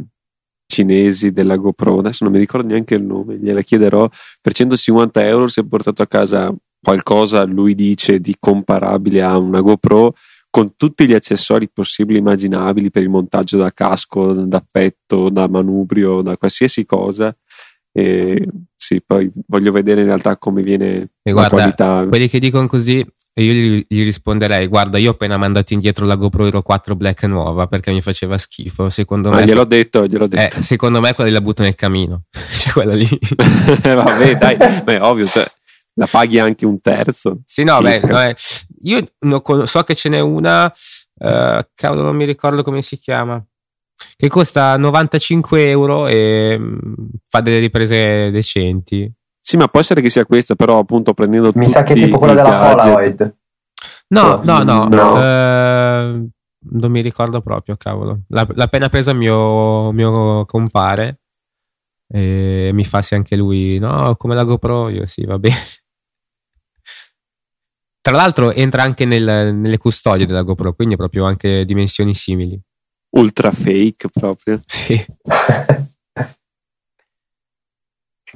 cinesi 0.67 1.31
della 1.31 1.55
GoPro, 1.55 1.99
adesso 1.99 2.25
non 2.25 2.33
mi 2.33 2.39
ricordo 2.39 2.67
neanche 2.67 2.95
il 2.95 3.03
nome, 3.03 3.37
gliela 3.37 3.61
chiederò, 3.61 4.07
per 4.41 4.53
150 4.53 5.25
euro 5.25 5.47
si 5.47 5.61
è 5.61 5.65
portato 5.65 6.01
a 6.01 6.07
casa 6.07 6.53
qualcosa, 6.85 7.43
lui 7.43 7.73
dice, 7.73 8.19
di 8.19 8.35
comparabile 8.39 9.23
a 9.23 9.37
una 9.37 9.59
GoPro 9.61 10.13
con 10.51 10.75
tutti 10.77 11.07
gli 11.07 11.13
accessori 11.13 11.67
possibili 11.67 12.19
e 12.19 12.21
immaginabili 12.21 12.91
per 12.91 13.01
il 13.01 13.09
montaggio 13.09 13.57
da 13.57 13.73
casco, 13.73 14.31
da 14.31 14.63
petto, 14.69 15.29
da 15.29 15.49
manubrio, 15.49 16.21
da 16.21 16.37
qualsiasi 16.37 16.85
cosa. 16.85 17.35
E 17.91 18.47
sì, 18.75 19.01
poi 19.05 19.31
voglio 19.47 19.71
vedere 19.71 20.01
in 20.01 20.07
realtà 20.07 20.37
come 20.37 20.61
viene 20.61 20.85
e 20.95 21.09
la 21.23 21.31
guarda, 21.31 21.55
qualità. 21.55 22.05
Quelli 22.07 22.29
che 22.29 22.39
dicono 22.39 22.67
così, 22.67 22.97
io 22.97 23.51
gli, 23.51 23.85
gli, 23.87 24.03
risponderei: 24.03 24.67
Guarda, 24.67 24.97
io 24.97 25.09
ho 25.09 25.13
appena 25.13 25.35
mandato 25.35 25.73
indietro 25.73 26.05
la 26.05 26.15
GoPro 26.15 26.45
Hero 26.45 26.61
4 26.61 26.95
Black 26.95 27.23
nuova 27.23 27.67
perché 27.67 27.91
mi 27.91 28.01
faceva 28.01 28.37
schifo. 28.37 28.89
Secondo 28.89 29.31
ah, 29.31 29.37
me, 29.37 29.45
gliel'ho 29.45 29.65
detto, 29.65 30.05
gliel'ho 30.05 30.27
detto. 30.27 30.57
Eh, 30.57 30.61
secondo 30.61 31.01
me, 31.01 31.13
quella 31.13 31.31
la 31.31 31.41
butto 31.41 31.63
nel 31.63 31.75
camino. 31.75 32.23
cioè, 32.59 32.71
quella 32.71 32.93
lì. 32.93 33.07
Vabbè, 33.83 34.37
dai, 34.37 34.55
beh, 34.83 34.99
ovvio. 34.99 35.27
Cioè, 35.27 35.45
la 35.95 36.07
paghi 36.07 36.39
anche 36.39 36.65
un 36.65 36.79
terzo. 36.79 37.41
Sì, 37.45 37.63
no, 37.63 37.79
beh, 37.79 38.01
no, 38.01 38.21
eh. 38.21 38.35
io 38.81 39.11
so 39.65 39.83
che 39.83 39.95
ce 39.95 40.09
n'è 40.09 40.19
una, 40.19 40.65
uh, 40.65 41.67
cavolo, 41.73 42.01
non 42.01 42.15
mi 42.15 42.25
ricordo 42.25 42.63
come 42.63 42.81
si 42.81 42.97
chiama, 42.97 43.43
che 44.15 44.27
costa 44.27 44.77
95 44.77 45.69
euro 45.69 46.07
e 46.07 46.55
um, 46.59 47.07
fa 47.27 47.41
delle 47.41 47.59
riprese 47.59 48.29
decenti. 48.31 49.11
Sì, 49.39 49.57
ma 49.57 49.67
può 49.67 49.79
essere 49.79 50.01
che 50.01 50.09
sia 50.09 50.25
questa, 50.25 50.55
però 50.55 50.79
appunto 50.79 51.13
prendendo 51.13 51.51
Mi 51.55 51.69
sa 51.69 51.83
che 51.83 51.93
è 51.93 51.95
tipo 51.95 52.17
quella 52.17 52.33
della 52.33 52.49
gadget. 52.49 52.83
Polaroid. 52.83 53.35
No, 54.07 54.41
no, 54.43 54.63
no, 54.63 54.87
no. 54.87 55.13
Uh, 55.13 56.29
non 56.71 56.91
mi 56.91 57.01
ricordo 57.01 57.41
proprio, 57.41 57.75
cavolo. 57.77 58.21
L'ha, 58.29 58.47
l'ha 58.53 58.63
appena 58.63 58.89
presa 58.89 59.13
mio, 59.13 59.91
mio 59.91 60.45
compare 60.45 61.19
e 62.07 62.69
mi 62.73 62.83
fa 62.85 63.01
sì 63.01 63.15
anche 63.15 63.35
lui, 63.35 63.79
no, 63.79 64.15
come 64.15 64.35
la 64.35 64.43
GoPro, 64.43 64.89
io 64.89 65.05
sì, 65.05 65.25
va 65.25 65.39
bene. 65.39 65.55
Tra 68.05 68.15
l'altro 68.15 68.51
entra 68.51 68.83
anche 68.83 69.03
nel, 69.03 69.55
nelle 69.55 69.79
custodie 69.79 70.27
della 70.27 70.43
GoPro, 70.43 70.73
quindi 70.73 70.95
proprio 70.95 71.25
anche 71.25 71.65
dimensioni 71.65 72.13
simili. 72.13 72.55
Ultra 73.15 73.49
fake 73.49 74.09
proprio. 74.13 74.61
Sì. 74.67 75.03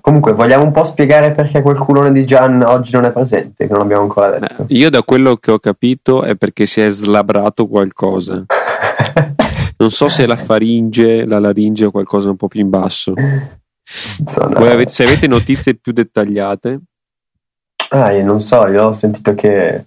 Comunque, 0.01 0.33
vogliamo 0.33 0.63
un 0.63 0.71
po' 0.71 0.83
spiegare 0.85 1.33
perché 1.33 1.61
quel 1.61 1.77
culone 1.77 2.11
di 2.11 2.25
Gian 2.25 2.63
oggi 2.63 2.93
non 2.93 3.05
è 3.05 3.11
presente, 3.11 3.67
che 3.67 3.71
non 3.71 3.81
abbiamo 3.81 4.01
ancora 4.01 4.39
detto. 4.39 4.63
Eh, 4.63 4.75
io 4.75 4.89
da 4.89 5.03
quello 5.03 5.35
che 5.35 5.51
ho 5.51 5.59
capito 5.59 6.23
è 6.23 6.35
perché 6.35 6.65
si 6.65 6.81
è 6.81 6.89
slabrato 6.89 7.67
qualcosa. 7.67 8.43
non 9.77 9.91
so 9.91 10.09
se 10.09 10.23
è 10.23 10.25
la 10.25 10.35
faringe, 10.35 11.27
la 11.27 11.37
laringe 11.37 11.85
o 11.85 11.91
qualcosa 11.91 12.31
un 12.31 12.37
po' 12.37 12.47
più 12.47 12.61
in 12.61 12.69
basso. 12.69 13.13
Insomma, 14.17 14.71
avete, 14.71 14.91
se 14.91 15.03
avete 15.03 15.27
notizie 15.27 15.75
più 15.75 15.91
dettagliate. 15.91 16.79
Ah, 17.89 18.11
io 18.11 18.23
non 18.23 18.39
so, 18.41 18.67
io 18.67 18.87
ho 18.87 18.93
sentito 18.93 19.33
che 19.33 19.85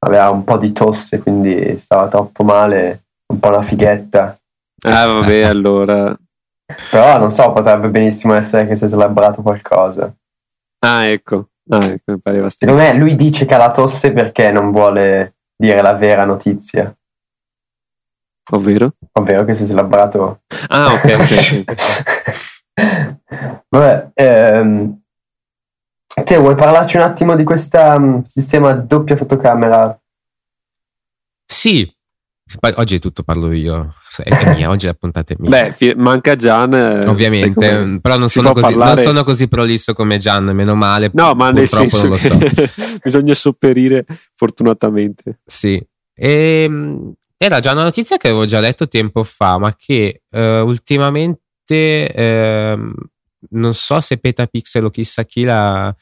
aveva 0.00 0.30
un 0.30 0.44
po' 0.44 0.58
di 0.58 0.72
tosse, 0.72 1.20
quindi 1.20 1.78
stava 1.78 2.08
troppo 2.08 2.44
male, 2.44 3.04
un 3.32 3.38
po' 3.38 3.48
una 3.48 3.62
fighetta. 3.62 4.38
Ah, 4.82 5.06
vabbè, 5.06 5.42
allora. 5.48 6.14
Però 6.90 7.18
non 7.18 7.30
so, 7.30 7.52
potrebbe 7.52 7.88
benissimo 7.88 8.34
essere 8.34 8.66
che 8.66 8.76
si 8.76 8.84
è 8.84 8.88
celebrato 8.88 9.42
qualcosa. 9.42 10.12
Ah, 10.80 11.04
ecco. 11.06 11.48
Ah, 11.70 11.84
ecco, 11.86 12.18
Secondo 12.50 12.82
me 12.82 12.92
lui 12.92 13.14
dice 13.14 13.46
che 13.46 13.54
ha 13.54 13.58
la 13.58 13.70
tosse 13.70 14.12
perché 14.12 14.50
non 14.50 14.70
vuole 14.70 15.36
dire 15.56 15.80
la 15.80 15.94
vera 15.94 16.26
notizia. 16.26 16.94
Ovvero? 18.50 18.92
Ovvero 19.12 19.44
che 19.44 19.54
si 19.54 19.62
è 19.62 19.66
celebrato. 19.66 20.42
Ah, 20.68 20.92
ok, 20.92 21.04
ok. 21.18 21.64
Vabbè, 23.70 24.10
ehm, 24.12 25.03
Te 26.24 26.38
vuoi 26.38 26.54
parlarci 26.54 26.96
un 26.96 27.02
attimo 27.02 27.36
di 27.36 27.44
questo 27.44 27.78
um, 27.78 28.24
sistema 28.24 28.72
doppia 28.72 29.14
fotocamera? 29.14 30.00
Sì, 31.44 31.86
oggi 32.76 32.96
è 32.96 32.98
tutto 32.98 33.22
parlo 33.22 33.52
io, 33.52 33.94
è 34.16 34.54
mia, 34.54 34.70
oggi 34.70 34.86
la 34.86 34.94
puntata 34.94 35.34
è 35.34 35.36
mia. 35.38 35.70
Beh, 35.76 35.94
manca 35.96 36.34
Gian. 36.34 36.72
Eh, 36.72 37.06
Ovviamente, 37.06 37.98
però 38.00 38.16
non 38.16 38.30
sono, 38.30 38.54
così, 38.54 38.74
non 38.74 38.96
sono, 38.96 39.22
così, 39.22 39.48
prolisso 39.48 39.92
come 39.92 40.16
Gian, 40.16 40.44
meno 40.44 40.74
male. 40.74 41.10
No, 41.12 41.34
ma 41.34 41.50
nel 41.50 41.68
senso 41.68 42.08
che 42.08 42.28
so. 42.28 42.38
bisogna 43.04 43.34
sopperire 43.34 44.06
fortunatamente. 44.34 45.40
Sì, 45.44 45.74
e, 46.14 46.62
ehm, 46.62 47.12
era 47.36 47.60
già 47.60 47.72
una 47.72 47.82
notizia 47.82 48.16
che 48.16 48.28
avevo 48.28 48.46
già 48.46 48.60
letto 48.60 48.88
tempo 48.88 49.24
fa, 49.24 49.58
ma 49.58 49.76
che 49.76 50.22
uh, 50.30 50.38
ultimamente... 50.64 51.36
Uh, 52.78 53.12
non 53.54 53.74
so 53.74 54.00
se 54.00 54.18
Petapixel 54.18 54.84
o 54.84 54.90
chissà 54.90 55.24
chi 55.24 55.42
l'ha, 55.42 55.94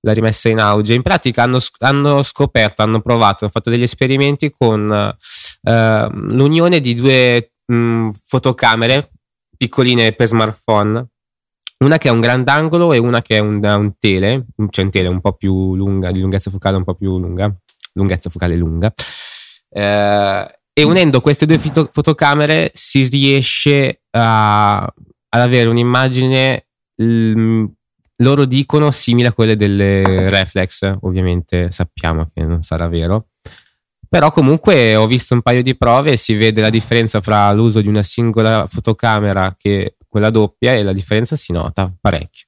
l'ha 0.00 0.12
rimessa 0.12 0.48
in 0.48 0.60
auge. 0.60 0.94
In 0.94 1.02
pratica 1.02 1.42
hanno, 1.42 1.58
hanno, 1.78 2.22
scoperto, 2.22 2.82
hanno 2.82 3.00
provato, 3.00 3.44
hanno 3.44 3.52
fatto 3.52 3.70
degli 3.70 3.82
esperimenti 3.82 4.50
con 4.50 5.16
uh, 5.62 6.08
l'unione 6.12 6.80
di 6.80 6.94
due 6.94 7.52
mh, 7.66 8.10
fotocamere 8.24 9.10
piccoline 9.56 10.12
per 10.12 10.28
smartphone. 10.28 11.08
Una 11.84 11.98
che 11.98 12.08
è 12.08 12.12
un 12.12 12.20
grandangolo 12.20 12.92
e 12.92 12.98
una 12.98 13.20
che 13.20 13.36
è 13.36 13.40
un, 13.40 13.62
un 13.62 13.92
tele, 13.98 14.46
cioè 14.70 14.84
un 14.84 14.90
tele 14.90 15.08
un 15.08 15.20
po' 15.20 15.32
più 15.34 15.74
lunga, 15.74 16.12
di 16.12 16.20
lunghezza 16.20 16.50
focale 16.50 16.76
un 16.76 16.84
po' 16.84 16.94
più 16.94 17.18
lunga, 17.18 17.52
lunghezza 17.94 18.30
focale 18.30 18.56
lunga. 18.56 18.92
Uh, 19.68 20.46
e 20.76 20.82
unendo 20.82 21.20
queste 21.20 21.46
due 21.46 21.58
fito- 21.58 21.88
fotocamere 21.92 22.72
si 22.74 23.06
riesce 23.06 24.02
a, 24.10 24.82
ad 24.82 25.40
avere 25.40 25.68
un'immagine 25.68 26.63
loro 26.96 28.44
dicono 28.44 28.90
simile 28.90 29.28
a 29.28 29.32
quelle 29.32 29.56
delle 29.56 30.28
reflex, 30.28 30.96
ovviamente 31.00 31.70
sappiamo 31.70 32.30
che 32.32 32.42
non 32.44 32.62
sarà 32.62 32.88
vero. 32.88 33.28
Però 34.08 34.30
comunque 34.30 34.94
ho 34.94 35.06
visto 35.06 35.34
un 35.34 35.42
paio 35.42 35.62
di 35.62 35.76
prove 35.76 36.12
e 36.12 36.16
si 36.16 36.34
vede 36.34 36.60
la 36.60 36.70
differenza 36.70 37.20
fra 37.20 37.50
l'uso 37.52 37.80
di 37.80 37.88
una 37.88 38.02
singola 38.02 38.66
fotocamera 38.68 39.56
che 39.58 39.96
quella 40.06 40.30
doppia 40.30 40.74
e 40.74 40.84
la 40.84 40.92
differenza 40.92 41.34
si 41.34 41.50
nota 41.50 41.92
parecchio. 42.00 42.46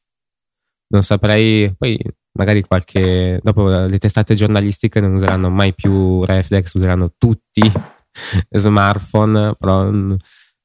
Non 0.89 1.03
saprei, 1.03 1.75
poi 1.77 1.99
magari 2.35 2.63
qualche 2.63 3.41
dopo 3.43 3.69
le 3.69 3.99
testate 3.99 4.37
giornalistiche 4.37 5.01
non 5.01 5.15
useranno 5.15 5.51
mai 5.51 5.75
più 5.75 6.25
reflex, 6.25 6.75
useranno 6.75 7.15
tutti 7.19 7.61
smartphone, 8.51 9.57
però 9.59 9.91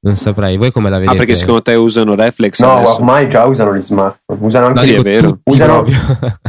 non 0.04 0.16
saprei. 0.16 0.58
Voi 0.58 0.72
come 0.72 0.90
la 0.90 0.98
vedete? 0.98 1.14
Ah, 1.14 1.18
perché 1.18 1.36
secondo 1.36 1.62
te 1.62 1.74
usano 1.76 2.16
reflex? 2.16 2.60
No, 2.62 2.74
adesso? 2.78 2.96
ormai 2.96 3.30
già 3.30 3.46
usano 3.46 3.76
gli 3.76 3.82
smartphone. 3.82 4.40
Usano 4.42 4.66
anche 4.68 4.80
No, 4.80 4.86
sì, 4.86 4.94
è 4.94 5.02
vero. 5.02 5.28
tutti 5.30 5.52
Usano-. 5.54 5.86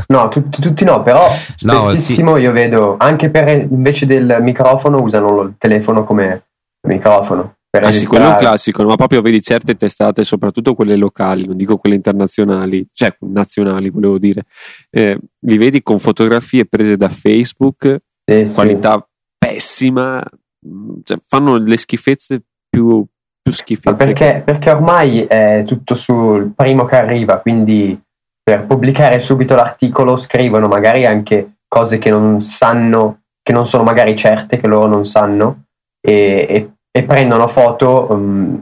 No, 0.08 0.28
tutti, 0.28 0.60
tutti 0.60 0.84
no, 0.84 1.02
però 1.02 1.28
No, 1.60 1.88
spessissimo 1.88 2.36
io 2.38 2.52
vedo 2.52 2.96
anche 2.98 3.30
per 3.30 3.48
invece 3.70 4.06
del 4.06 4.38
microfono 4.40 5.00
usano 5.02 5.42
il 5.42 5.54
telefono 5.58 6.04
come 6.04 6.44
microfono. 6.88 7.54
Per 7.72 7.84
Ah 7.84 7.92
sì, 7.92 8.04
quello 8.04 8.26
è 8.26 8.28
un 8.28 8.36
classico, 8.36 8.84
ma 8.84 8.96
proprio 8.96 9.22
vedi 9.22 9.40
certe 9.40 9.74
testate, 9.76 10.24
soprattutto 10.24 10.74
quelle 10.74 10.94
locali, 10.96 11.46
non 11.46 11.56
dico 11.56 11.78
quelle 11.78 11.94
internazionali, 11.96 12.86
cioè 12.92 13.16
nazionali 13.20 13.88
volevo 13.88 14.18
dire, 14.18 14.42
eh, 14.90 15.18
li 15.46 15.56
vedi 15.56 15.82
con 15.82 15.98
fotografie 15.98 16.66
prese 16.66 16.98
da 16.98 17.08
Facebook, 17.08 17.96
Sì, 18.26 18.46
sì. 18.46 18.52
qualità 18.52 19.08
pessima, 19.38 20.18
mh, 20.18 20.92
cioè, 21.02 21.18
fanno 21.26 21.56
le 21.56 21.76
schifezze 21.78 22.42
più, 22.68 23.02
più 23.42 23.52
schifezze. 23.52 23.96
perché, 23.96 24.42
perché 24.44 24.70
ormai 24.70 25.24
è 25.24 25.64
tutto 25.66 25.94
sul 25.94 26.52
primo 26.54 26.84
che 26.84 26.96
arriva, 26.96 27.38
quindi 27.38 28.00
per 28.42 28.66
pubblicare 28.66 29.20
subito 29.20 29.54
l'articolo 29.54 30.16
scrivono 30.16 30.68
magari 30.68 31.04
anche 31.06 31.56
cose 31.68 31.98
che 31.98 32.10
non 32.10 32.42
sanno, 32.42 33.22
che 33.42 33.52
non 33.52 33.66
sono 33.66 33.82
magari 33.82 34.16
certe, 34.16 34.58
che 34.58 34.66
loro 34.66 34.86
non 34.86 35.04
sanno, 35.06 35.64
e, 36.00 36.46
e- 36.48 36.72
e 36.94 37.02
prendono 37.04 37.46
foto 37.46 38.08
mm, 38.12 38.56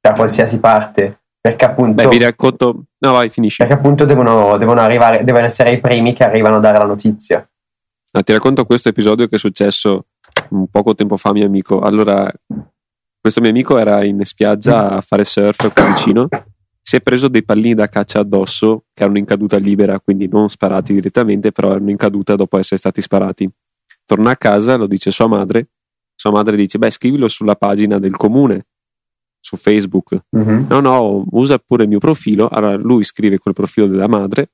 da 0.00 0.12
qualsiasi 0.12 0.58
parte, 0.60 1.20
perché 1.40 1.64
appunto, 1.64 2.02
Beh, 2.02 2.08
vi 2.08 2.22
racconto... 2.22 2.84
No, 2.98 3.12
vai, 3.12 3.30
finisci. 3.30 3.56
perché 3.56 3.72
appunto 3.72 4.04
devono, 4.04 4.58
devono 4.58 4.80
arrivare, 4.80 5.24
devono 5.24 5.46
essere 5.46 5.72
i 5.72 5.80
primi 5.80 6.12
che 6.12 6.22
arrivano 6.22 6.56
a 6.56 6.60
dare 6.60 6.78
la 6.78 6.84
notizia. 6.84 7.48
No, 8.12 8.22
ti 8.22 8.32
racconto 8.32 8.64
questo 8.64 8.90
episodio 8.90 9.26
che 9.26 9.36
è 9.36 9.38
successo 9.38 10.06
un 10.50 10.68
poco 10.68 10.94
tempo 10.94 11.16
fa 11.16 11.30
a 11.30 11.32
mio 11.32 11.46
amico. 11.46 11.80
Allora, 11.80 12.30
questo 13.20 13.40
mio 13.40 13.50
amico 13.50 13.76
era 13.78 14.02
in 14.02 14.24
spiaggia 14.24 14.90
a 14.90 15.00
fare 15.02 15.24
surf 15.24 15.72
qua 15.72 15.86
vicino. 15.88 16.28
Si 16.80 16.96
è 16.96 17.00
preso 17.00 17.28
dei 17.28 17.44
pallini 17.44 17.74
da 17.74 17.88
caccia 17.88 18.20
addosso 18.20 18.86
che 18.94 19.02
erano 19.02 19.18
in 19.18 19.26
caduta 19.26 19.58
libera, 19.58 20.00
quindi 20.00 20.26
non 20.26 20.48
sparati 20.48 20.94
direttamente, 20.94 21.52
però 21.52 21.72
erano 21.72 21.90
in 21.90 21.96
caduta 21.96 22.34
dopo 22.34 22.58
essere 22.58 22.78
stati 22.78 23.00
sparati. 23.02 23.48
Torna 24.06 24.30
a 24.30 24.36
casa, 24.36 24.76
lo 24.76 24.86
dice 24.86 25.10
sua 25.10 25.28
madre. 25.28 25.68
Sua 26.14 26.30
madre 26.30 26.56
dice: 26.56 26.78
Beh, 26.78 26.90
scrivilo 26.90 27.28
sulla 27.28 27.54
pagina 27.54 27.98
del 27.98 28.16
comune 28.16 28.66
su 29.38 29.56
Facebook. 29.56 30.24
Mhm. 30.30 30.66
No, 30.68 30.80
no, 30.80 31.24
usa 31.30 31.58
pure 31.58 31.84
il 31.84 31.88
mio 31.88 31.98
profilo. 31.98 32.48
Allora 32.48 32.76
lui 32.76 33.04
scrive 33.04 33.38
quel 33.38 33.54
profilo 33.54 33.86
della 33.86 34.08
madre. 34.08 34.52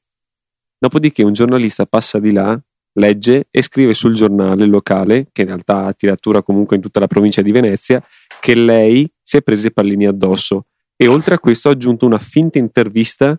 Dopodiché 0.79 1.23
un 1.23 1.33
giornalista 1.33 1.87
passa 1.87 2.19
di 2.19 2.33
là, 2.33 2.61
legge 2.97 3.49
e 3.51 3.63
scrive 3.63 3.95
sul 3.95 4.15
giornale 4.15 4.67
locale, 4.67 5.29
che 5.33 5.43
in 5.43 5.49
realtà 5.49 5.87
ha 5.87 5.93
tiratura 5.93 6.43
comunque 6.43 6.77
in 6.77 6.83
tutta 6.83 7.01
la 7.01 7.07
provincia 7.07 7.43
di 7.43 7.53
Venezia, 7.53 8.05
che 8.41 8.55
lei 8.55 9.11
si 9.23 9.39
è 9.39 9.43
presa 9.43 9.69
i 9.69 9.73
pallini 9.73 10.07
addosso. 10.07 10.67
E 10.97 11.07
oltre 11.07 11.35
a 11.35 11.39
questo 11.39 11.69
ha 11.69 11.73
aggiunto 11.73 12.07
una 12.07 12.19
finta 12.19 12.59
intervista 12.59 13.39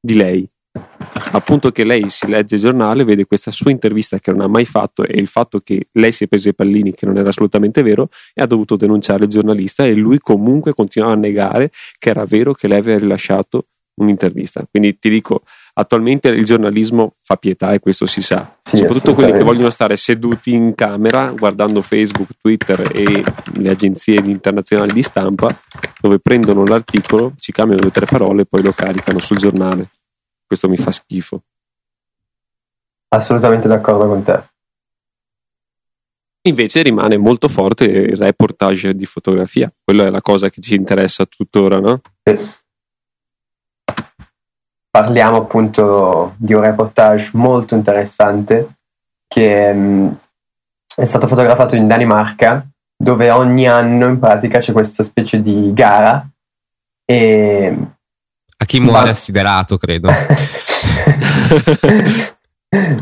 di 0.00 0.14
lei. 0.14 0.48
Appunto 1.32 1.70
che 1.70 1.84
lei 1.84 2.08
si 2.08 2.26
legge 2.26 2.56
il 2.56 2.60
giornale, 2.60 3.02
vede 3.02 3.24
questa 3.24 3.50
sua 3.50 3.70
intervista 3.70 4.18
che 4.18 4.30
non 4.30 4.42
ha 4.42 4.46
mai 4.46 4.64
fatto 4.64 5.02
e 5.02 5.18
il 5.18 5.26
fatto 5.26 5.60
che 5.60 5.88
lei 5.92 6.12
si 6.12 6.24
è 6.24 6.26
presa 6.28 6.50
i 6.50 6.54
pallini, 6.54 6.92
che 6.92 7.06
non 7.06 7.16
era 7.16 7.30
assolutamente 7.30 7.82
vero, 7.82 8.08
e 8.34 8.42
ha 8.42 8.46
dovuto 8.46 8.76
denunciare 8.76 9.24
il 9.24 9.30
giornalista 9.30 9.84
e 9.86 9.94
lui 9.94 10.18
comunque 10.18 10.74
continuava 10.74 11.14
a 11.14 11.18
negare 11.18 11.70
che 11.98 12.10
era 12.10 12.24
vero 12.24 12.52
che 12.52 12.68
lei 12.68 12.78
aveva 12.78 12.98
rilasciato 12.98 13.66
un'intervista. 13.96 14.66
Quindi 14.70 14.98
ti 14.98 15.08
dico, 15.08 15.42
attualmente 15.74 16.28
il 16.28 16.44
giornalismo 16.44 17.14
fa 17.22 17.36
pietà 17.36 17.72
e 17.72 17.80
questo 17.80 18.06
si 18.06 18.22
sa. 18.22 18.56
Sì, 18.60 18.76
Soprattutto 18.76 19.14
quelli 19.14 19.32
che 19.32 19.42
vogliono 19.42 19.70
stare 19.70 19.96
seduti 19.96 20.52
in 20.52 20.74
camera 20.74 21.32
guardando 21.32 21.82
Facebook, 21.82 22.30
Twitter 22.40 22.90
e 22.94 23.24
le 23.54 23.68
agenzie 23.68 24.20
internazionali 24.24 24.92
di 24.92 25.02
stampa 25.02 25.48
dove 26.00 26.18
prendono 26.18 26.64
l'articolo, 26.64 27.32
ci 27.38 27.52
cambiano 27.52 27.80
due 27.80 27.90
o 27.90 27.92
tre 27.92 28.06
parole 28.06 28.42
e 28.42 28.46
poi 28.46 28.62
lo 28.62 28.72
caricano 28.72 29.18
sul 29.18 29.36
giornale. 29.36 29.90
Questo 30.46 30.68
mi 30.68 30.76
fa 30.76 30.92
schifo. 30.92 31.42
Assolutamente 33.08 33.68
d'accordo 33.68 34.06
con 34.06 34.22
te. 34.22 34.42
Invece 36.46 36.82
rimane 36.82 37.16
molto 37.16 37.48
forte 37.48 37.84
il 37.84 38.16
reportage 38.16 38.94
di 38.94 39.04
fotografia. 39.04 39.72
Quella 39.82 40.06
è 40.06 40.10
la 40.10 40.20
cosa 40.20 40.48
che 40.48 40.60
ci 40.60 40.76
interessa 40.76 41.24
tuttora, 41.26 41.80
no? 41.80 42.00
Parliamo 45.00 45.36
appunto 45.36 46.32
di 46.38 46.54
un 46.54 46.62
reportage 46.62 47.28
molto 47.34 47.74
interessante 47.74 48.76
che 49.28 49.70
mh, 49.70 50.16
è 50.96 51.04
stato 51.04 51.26
fotografato 51.26 51.76
in 51.76 51.86
Danimarca 51.86 52.66
dove 52.96 53.30
ogni 53.30 53.68
anno 53.68 54.06
in 54.06 54.18
pratica 54.18 54.58
c'è 54.60 54.72
questa 54.72 55.02
specie 55.02 55.42
di 55.42 55.70
gara 55.74 56.26
e 57.04 57.76
A 58.56 58.64
chi 58.64 58.80
muore 58.80 59.04
Ma- 59.04 59.10
assiderato, 59.10 59.76
credo. 59.76 60.08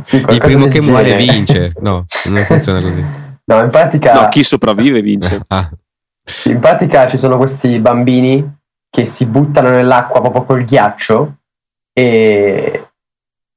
Sì, 0.02 0.16
Il 0.16 0.38
primo 0.38 0.66
che 0.68 0.80
muore 0.80 1.04
genere. 1.16 1.32
vince. 1.32 1.72
No, 1.80 2.04
non 2.26 2.44
funziona 2.44 2.80
così. 2.80 3.04
No, 3.46 3.60
in 3.62 3.70
pratica 3.70 4.12
No, 4.22 4.28
chi 4.28 4.42
sopravvive 4.42 5.00
vince. 5.00 5.40
Ah, 5.48 5.68
In 6.44 6.58
pratica 6.60 7.08
ci 7.08 7.18
sono 7.18 7.36
questi 7.38 7.78
bambini 7.80 8.56
che 8.90 9.06
si 9.06 9.26
buttano 9.26 9.70
nell'acqua 9.70 10.20
proprio 10.20 10.44
col 10.44 10.64
ghiaccio 10.64 11.34
e, 11.94 12.88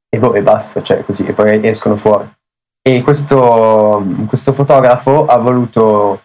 e, 0.07 0.19
boh, 0.19 0.41
basta, 0.41 0.81
cioè 0.83 1.03
così, 1.03 1.25
e 1.25 1.33
poi 1.33 1.65
escono 1.67 1.97
fuori. 1.97 2.29
E 2.81 3.01
questo, 3.01 4.05
questo 4.27 4.53
fotografo 4.53 5.25
ha 5.25 5.37
voluto 5.37 6.21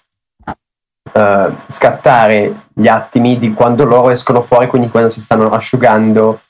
eh, 1.13 1.53
scattare 1.71 2.67
gli 2.73 2.87
attimi 2.87 3.39
di 3.39 3.53
quando 3.53 3.85
loro 3.85 4.11
escono 4.11 4.43
fuori, 4.43 4.69
quindi 4.69 4.91
quando 4.91 5.09
si 5.09 5.21
stanno 5.21 5.49
asciugando, 5.49 6.43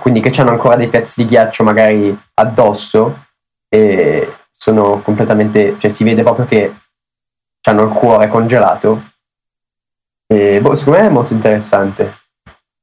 quindi 0.00 0.20
che 0.20 0.40
hanno 0.40 0.50
ancora 0.50 0.76
dei 0.76 0.88
pezzi 0.88 1.22
di 1.22 1.28
ghiaccio 1.28 1.64
magari 1.64 2.16
addosso 2.34 3.26
e 3.68 4.36
sono 4.50 5.00
completamente, 5.00 5.76
cioè 5.78 5.90
si 5.90 6.04
vede 6.04 6.22
proprio 6.22 6.46
che 6.46 6.74
hanno 7.62 7.82
il 7.82 7.90
cuore 7.90 8.28
congelato. 8.28 9.02
E 10.26 10.60
boh, 10.60 10.74
secondo 10.74 11.00
me 11.00 11.06
è 11.06 11.10
molto 11.10 11.32
interessante. 11.32 12.17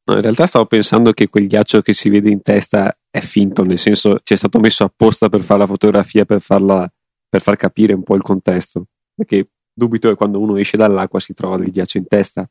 No, 0.07 0.15
in 0.15 0.21
realtà 0.21 0.45
stavo 0.45 0.65
pensando 0.65 1.13
che 1.13 1.29
quel 1.29 1.47
ghiaccio 1.47 1.81
che 1.81 1.93
si 1.93 2.09
vede 2.09 2.29
in 2.29 2.41
testa 2.43 2.95
è 3.09 3.19
finto, 3.21 3.63
nel 3.63 3.79
senso 3.79 4.19
ci 4.23 4.35
è 4.35 4.37
stato 4.37 4.59
messo 4.59 4.83
apposta 4.83 5.29
per 5.29 5.41
fare 5.41 5.61
la 5.61 5.65
fotografia, 5.65 6.25
per, 6.25 6.41
farla, 6.41 6.87
per 7.27 7.41
far 7.41 7.55
capire 7.55 7.93
un 7.93 8.03
po' 8.03 8.15
il 8.15 8.21
contesto. 8.21 8.85
Perché 9.15 9.49
dubito 9.73 10.07
che 10.07 10.15
quando 10.15 10.39
uno 10.39 10.57
esce 10.57 10.77
dall'acqua 10.77 11.19
si 11.19 11.33
trova 11.33 11.57
del 11.57 11.71
ghiaccio 11.71 11.97
in 11.97 12.07
testa. 12.07 12.47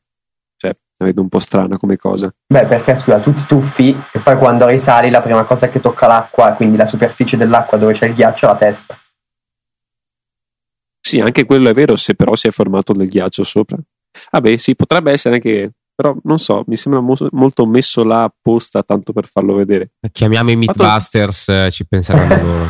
Cioè, 0.57 0.77
la 0.97 1.07
vedo 1.07 1.21
un 1.21 1.29
po' 1.29 1.39
strana 1.39 1.79
come 1.79 1.97
cosa. 1.97 2.35
Beh, 2.47 2.67
perché 2.67 2.97
scusa, 2.97 3.21
tu 3.21 3.33
ti 3.33 3.45
tuffi 3.47 3.97
e 4.13 4.19
poi 4.19 4.37
quando 4.37 4.67
risali 4.67 5.11
la 5.11 5.23
prima 5.23 5.45
cosa 5.45 5.69
che 5.69 5.81
tocca 5.81 6.07
l'acqua, 6.07 6.53
quindi 6.55 6.77
la 6.77 6.87
superficie 6.87 7.37
dell'acqua 7.37 7.79
dove 7.79 7.93
c'è 7.93 8.07
il 8.07 8.15
ghiaccio, 8.15 8.47
è 8.47 8.49
la 8.49 8.57
testa. 8.57 8.99
Sì, 11.01 11.21
anche 11.21 11.45
quello 11.45 11.69
è 11.69 11.75
vero, 11.75 11.97
se 11.97 12.15
però 12.15 12.35
si 12.35 12.49
è 12.49 12.51
formato 12.51 12.93
del 12.93 13.09
ghiaccio 13.09 13.45
sopra. 13.45 13.77
Vabbè, 14.33 14.57
sì, 14.57 14.75
potrebbe 14.75 15.13
essere 15.13 15.37
anche. 15.37 15.73
Però 15.97 16.17
non 16.25 16.39
so, 16.39 16.65
mi 16.67 16.75
sembra 16.77 17.01
mo- 17.01 17.15
molto 17.31 17.67
messo 17.67 18.03
là 18.05 18.25
apposta 18.25 18.83
tanto 18.83 19.13
per 19.13 19.27
farlo 19.27 19.55
vedere. 19.55 19.93
chiamiamo 20.11 20.51
i 20.51 20.65
Fatto- 20.65 20.83
Mythbusters, 20.83 21.49
eh, 21.51 21.71
ci 21.71 21.87
penseranno 21.87 22.43
loro. 22.43 22.67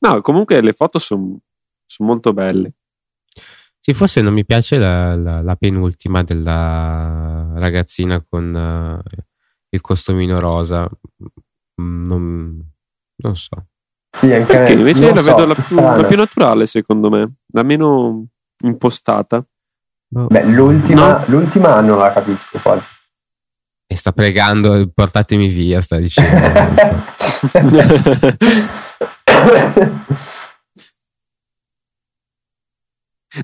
no, 0.00 0.20
comunque 0.20 0.60
le 0.60 0.72
foto 0.72 0.98
sono 0.98 1.38
molto 1.98 2.32
belle. 2.32 2.74
Sì, 3.80 3.94
forse 3.94 4.20
non 4.20 4.32
mi 4.34 4.44
piace 4.44 4.76
la, 4.78 5.16
la- 5.16 5.42
la 5.42 5.56
penultima 5.56 6.22
della 6.22 7.50
ragazzina 7.54 8.22
con 8.28 8.54
eh, 8.54 9.24
il 9.70 9.80
costumino 9.80 10.38
rosa. 10.38 10.88
Non, 11.82 12.62
non 13.16 13.36
so. 13.36 13.66
Sì, 14.16 14.32
anche 14.32 14.52
Perché 14.56 14.72
invece 14.74 15.12
la 15.14 15.22
so, 15.22 15.34
vedo 15.34 15.46
la 15.46 15.54
più, 15.54 15.76
la 15.76 16.04
più 16.04 16.16
naturale, 16.16 16.66
secondo 16.66 17.08
me, 17.10 17.36
la 17.52 17.62
meno 17.62 18.26
impostata. 18.64 19.44
Boh. 20.12 20.26
Beh, 20.26 20.44
l'ultima, 20.44 21.18
No. 21.18 21.24
l'ultima 21.28 21.80
non 21.80 21.98
la 21.98 22.12
capisco 22.12 22.58
quasi. 22.60 22.84
E 23.86 23.96
sta 23.96 24.12
pregando, 24.12 24.88
portatemi 24.92 25.48
via, 25.48 25.80
sta 25.80 25.96
dicendo. 25.96 26.40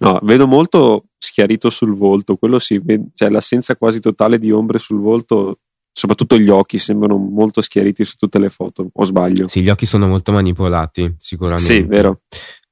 No, 0.01 0.19
vedo 0.23 0.49
molto 0.49 1.05
schiarito 1.17 1.71
sul 1.71 1.95
volto, 1.95 2.37
quello 2.37 2.59
si 2.59 2.79
vede, 2.79 3.07
cioè 3.15 3.31
l'assenza 3.31 3.77
quasi 3.77 4.01
totale 4.01 4.39
di 4.41 4.51
ombre 4.51 4.81
sul 4.81 4.99
volto, 4.99 5.61
soprattutto 5.93 6.37
gli 6.39 6.49
occhi 6.49 6.79
sembrano 6.79 7.17
molto 7.17 7.61
schiariti 7.61 8.05
su 8.05 8.17
tutte 8.17 8.41
le 8.41 8.49
foto, 8.49 8.89
o 8.93 9.05
sbaglio? 9.05 9.47
Sì, 9.49 9.63
gli 9.63 9.69
occhi 9.69 9.87
sono 9.87 10.09
molto 10.09 10.33
manipolati, 10.33 11.15
sicuramente. 11.21 11.73
Sì, 11.73 11.83
vero. 11.83 12.23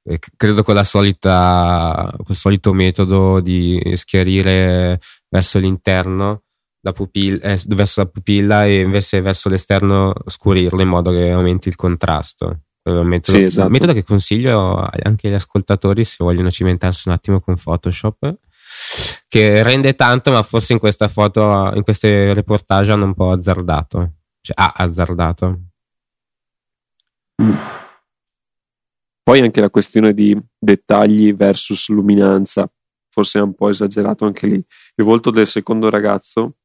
Eh, 0.07 0.19
credo 0.37 0.61
con 0.61 0.75
la 0.75 0.83
solita, 0.83 2.13
col 2.23 2.35
solito 2.35 2.73
metodo 2.73 3.39
di 3.39 3.81
schiarire 3.95 4.99
verso 5.27 5.57
l'interno 5.57 6.43
la 6.81 6.93
pupilla, 6.93 7.39
eh, 7.41 7.59
verso 7.69 8.01
la 8.01 8.05
pupilla 8.07 8.65
e 8.65 8.81
invece 8.81 9.19
verso 9.21 9.49
l'esterno 9.49 10.13
scurirlo 10.27 10.81
in 10.81 10.87
modo 10.87 11.09
che 11.11 11.31
aumenti 11.31 11.69
il 11.69 11.75
contrasto. 11.75 12.59
Un 12.83 13.07
metodo, 13.07 13.37
Sì, 13.37 13.43
esatto. 13.45 13.65
un 13.65 13.71
metodo 13.73 13.93
che 13.93 14.03
consiglio 14.03 14.75
anche 14.77 15.27
agli 15.27 15.33
ascoltatori 15.33 16.03
se 16.03 16.17
vogliono 16.19 16.51
cimentarsi 16.51 17.07
un 17.07 17.15
attimo 17.15 17.39
con 17.39 17.55
Photoshop. 17.57 18.37
che 19.27 19.63
rende 19.63 19.95
tanto, 19.95 20.31
ma 20.31 20.43
forse 20.43 20.73
in 20.73 20.79
questa 20.79 21.07
foto, 21.07 21.71
in 21.73 21.83
queste 21.83 22.33
reportage 22.33 22.91
hanno 22.91 23.05
un 23.05 23.13
po' 23.15 23.31
azzardato. 23.31 24.11
Cioè, 24.41 24.53
ha 24.55 24.73
azzardato. 24.75 25.59
Poi 29.25 29.41
anche 29.41 29.59
la 29.59 29.71
questione 29.71 30.13
di 30.13 30.39
dettagli 30.55 31.33
versus 31.33 31.89
luminanza, 31.89 32.71
forse 33.09 33.39
è 33.39 33.41
un 33.41 33.55
po' 33.55 33.69
esagerato 33.69 34.23
anche 34.23 34.45
lì. 34.45 34.53
Il 34.53 35.03
volto 35.03 35.31
del 35.31 35.47
secondo 35.47 35.89
ragazzo, 35.89 36.57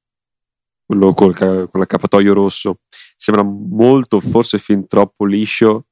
quello 0.85 1.15
col, 1.15 1.35
con 1.35 1.81
l'accappatoio 1.81 2.35
rosso, 2.35 2.81
sembra 3.17 3.43
molto, 3.43 4.21
forse 4.21 4.59
fin 4.59 4.87
troppo 4.87 5.25
liscio, 5.25 5.87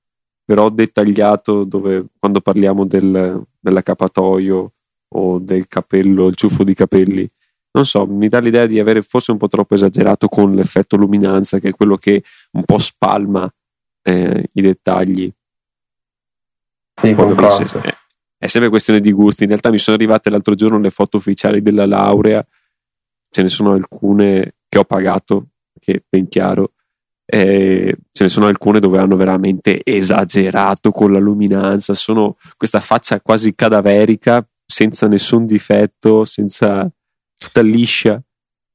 però 0.45 0.69
dettagliato 0.69 1.65
dove 1.65 2.09
quando 2.19 2.43
parliamo 2.43 2.85
del, 2.85 3.43
dell'accappatoio 3.59 4.73
o 5.15 5.39
del 5.39 5.69
capello, 5.69 6.27
il 6.27 6.37
ciuffo 6.37 6.65
di 6.65 6.75
capelli. 6.75 7.27
Non 7.71 7.87
so, 7.87 8.07
mi 8.07 8.29
dà 8.29 8.41
l'idea 8.41 8.67
di 8.67 8.79
avere 8.79 9.01
forse 9.01 9.31
un 9.31 9.39
po' 9.39 9.49
troppo 9.49 9.75
esagerato 9.75 10.29
con 10.29 10.55
l'effetto 10.55 10.99
luminanza, 10.99 11.59
che 11.61 11.71
è 11.71 11.75
quello 11.75 11.97
che 11.97 12.23
un 12.53 12.65
po' 12.65 12.77
spalma 12.77 13.51
eh, 14.03 14.51
i 14.53 14.61
dettagli. 14.61 15.33
Sì. 16.99 17.15
È, 17.79 17.97
è 18.39 18.47
sempre 18.47 18.71
questione 18.71 19.01
di 19.01 19.13
gusti. 19.13 19.43
In 19.43 19.49
realtà 19.49 19.71
mi 19.71 19.79
sono 19.79 19.97
arrivate 19.97 20.31
l'altro 20.31 20.55
giorno 20.55 20.79
le 20.79 20.91
foto 20.91 21.17
ufficiali 21.17 21.63
della 21.63 21.87
laurea, 21.87 22.45
ce 23.31 23.43
ne 23.43 23.49
sono 23.49 23.73
alcune 23.73 24.55
che 24.69 24.79
ho 24.79 24.85
pagato, 24.85 25.49
che 25.79 25.93
è 25.93 26.03
ben 26.09 26.29
chiaro, 26.29 26.73
eh, 27.25 27.97
ce 28.11 28.23
ne 28.25 28.29
sono 28.29 28.47
alcune 28.47 28.81
dove 28.81 28.99
hanno 28.99 29.17
veramente 29.17 29.81
esagerato 29.85 30.91
con 30.93 31.13
la 31.13 31.19
luminanza, 31.19 31.95
sono 31.95 32.37
questa 32.57 32.81
faccia 32.81 33.21
quasi 33.21 33.55
cadaverica, 33.55 34.47
senza 34.65 35.07
nessun 35.09 35.47
difetto, 35.47 36.25
senza 36.25 36.91
tutta 37.37 37.63
liscia. 37.63 38.23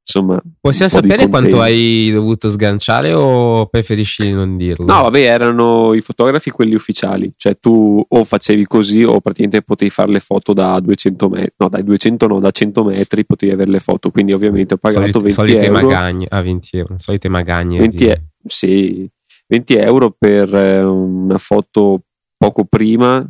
Insomma, 0.06 0.42
possiamo 0.60 0.92
sapere 0.92 1.30
quanto 1.30 1.62
hai 1.62 2.12
dovuto 2.12 2.50
sganciare 2.50 3.14
o 3.14 3.68
preferisci 3.68 4.32
non 4.32 4.58
dirlo? 4.58 4.86
No, 4.86 5.04
vabbè, 5.04 5.20
erano 5.20 5.94
i 5.94 6.02
fotografi 6.02 6.50
quelli 6.50 6.76
ufficiali, 6.76 7.34
cioè 7.38 7.58
tu 7.58 8.06
o 8.06 8.24
facevi 8.26 8.66
così 8.68 9.04
o 9.04 9.22
praticamente 9.22 9.62
potevi 9.62 9.90
fare 9.90 10.12
le 10.12 10.20
foto 10.20 10.52
da 10.52 10.78
200 10.82 11.30
metri, 11.30 11.54
no, 11.58 11.70
dai 11.70 11.84
200 11.84 12.28
no, 12.28 12.40
da 12.40 12.52
100 12.52 12.84
metri 12.84 13.26
potevi 13.26 13.54
avere 13.54 13.72
le 13.72 13.80
foto, 13.80 14.12
quindi 14.12 14.34
ovviamente 14.34 14.74
ho 14.74 14.78
pagato 14.78 15.20
Solite, 15.20 15.20
20 15.20 15.34
solite 15.36 15.66
euro. 15.66 15.88
Magagne, 15.88 16.28
ah, 16.30 16.42
20 16.42 16.78
euro, 16.78 16.96
solite 17.00 17.30
magagne. 17.30 17.80
20, 17.80 18.06
e- 18.06 18.22
sì, 18.46 19.10
20 19.48 19.74
euro 19.76 20.14
per 20.18 20.54
eh, 20.54 20.84
una 20.84 21.38
foto 21.38 22.02
poco 22.38 22.66
prima, 22.66 23.26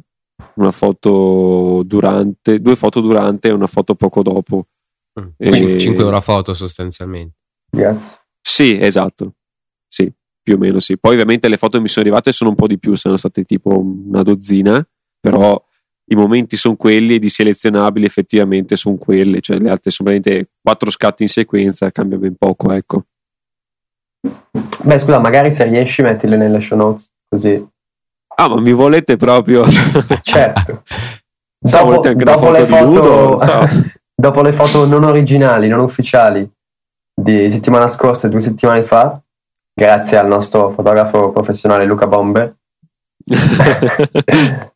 una 0.55 0.71
foto 0.71 1.83
durante, 1.85 2.59
due 2.59 2.75
foto 2.75 2.99
durante 2.99 3.49
e 3.49 3.51
una 3.51 3.67
foto 3.67 3.93
poco 3.93 4.23
dopo 4.23 4.65
Mm. 5.19 5.27
E... 5.37 5.79
5 5.79 6.03
euro 6.03 6.15
a 6.15 6.21
foto 6.21 6.53
sostanzialmente. 6.53 7.35
Yes. 7.71 8.19
Sì, 8.41 8.77
esatto. 8.79 9.35
Sì, 9.87 10.11
più 10.41 10.55
o 10.55 10.57
meno 10.57 10.79
sì. 10.79 10.97
Poi 10.97 11.13
ovviamente 11.13 11.47
le 11.47 11.57
foto 11.57 11.77
che 11.77 11.83
mi 11.83 11.89
sono 11.89 12.05
arrivate 12.05 12.31
sono 12.31 12.49
un 12.49 12.55
po' 12.55 12.67
di 12.67 12.79
più, 12.79 12.95
sono 12.95 13.17
state 13.17 13.43
tipo 13.43 13.79
una 13.79 14.23
dozzina, 14.23 14.85
però 15.19 15.61
i 16.05 16.15
momenti 16.15 16.57
sono 16.57 16.75
quelli 16.75 17.15
e 17.15 17.19
di 17.19 17.29
selezionabili 17.29 18.05
effettivamente 18.05 18.75
sono 18.75 18.97
quelle, 18.97 19.39
cioè 19.39 19.57
le 19.57 19.69
altre 19.69 19.91
sono 19.91 20.09
veramente 20.09 20.49
quattro 20.61 20.89
scatti 20.91 21.23
in 21.23 21.29
sequenza, 21.29 21.91
cambia 21.91 22.17
ben 22.17 22.35
poco, 22.35 22.71
ecco. 22.71 23.05
Beh, 24.83 24.99
scusa, 24.99 25.19
magari 25.19 25.51
se 25.51 25.65
riesci 25.65 26.01
mettile 26.01 26.35
nelle 26.35 26.59
show 26.59 26.77
notes, 26.77 27.09
così. 27.27 27.65
Ah, 28.35 28.49
ma 28.49 28.59
mi 28.59 28.71
volete 28.71 29.15
proprio... 29.17 29.63
certo. 30.23 30.83
So, 31.65 31.77
dopo, 31.77 31.91
volete 31.91 32.07
anche 32.09 32.23
una 32.23 32.37
foto 32.37 32.65
di 32.65 32.67
foto... 32.67 32.83
nudo? 32.83 33.39
So. 33.39 33.91
dopo 34.23 34.41
le 34.41 34.53
foto 34.53 34.85
non 34.85 35.03
originali, 35.03 35.67
non 35.67 35.81
ufficiali 35.81 36.49
di 37.13 37.51
settimana 37.51 37.89
scorsa 37.89 38.27
e 38.27 38.29
due 38.29 38.39
settimane 38.39 38.83
fa, 38.83 39.19
grazie 39.73 40.15
al 40.15 40.27
nostro 40.27 40.71
fotografo 40.71 41.33
professionale 41.33 41.83
Luca 41.83 42.07
Bomber. 42.07 42.55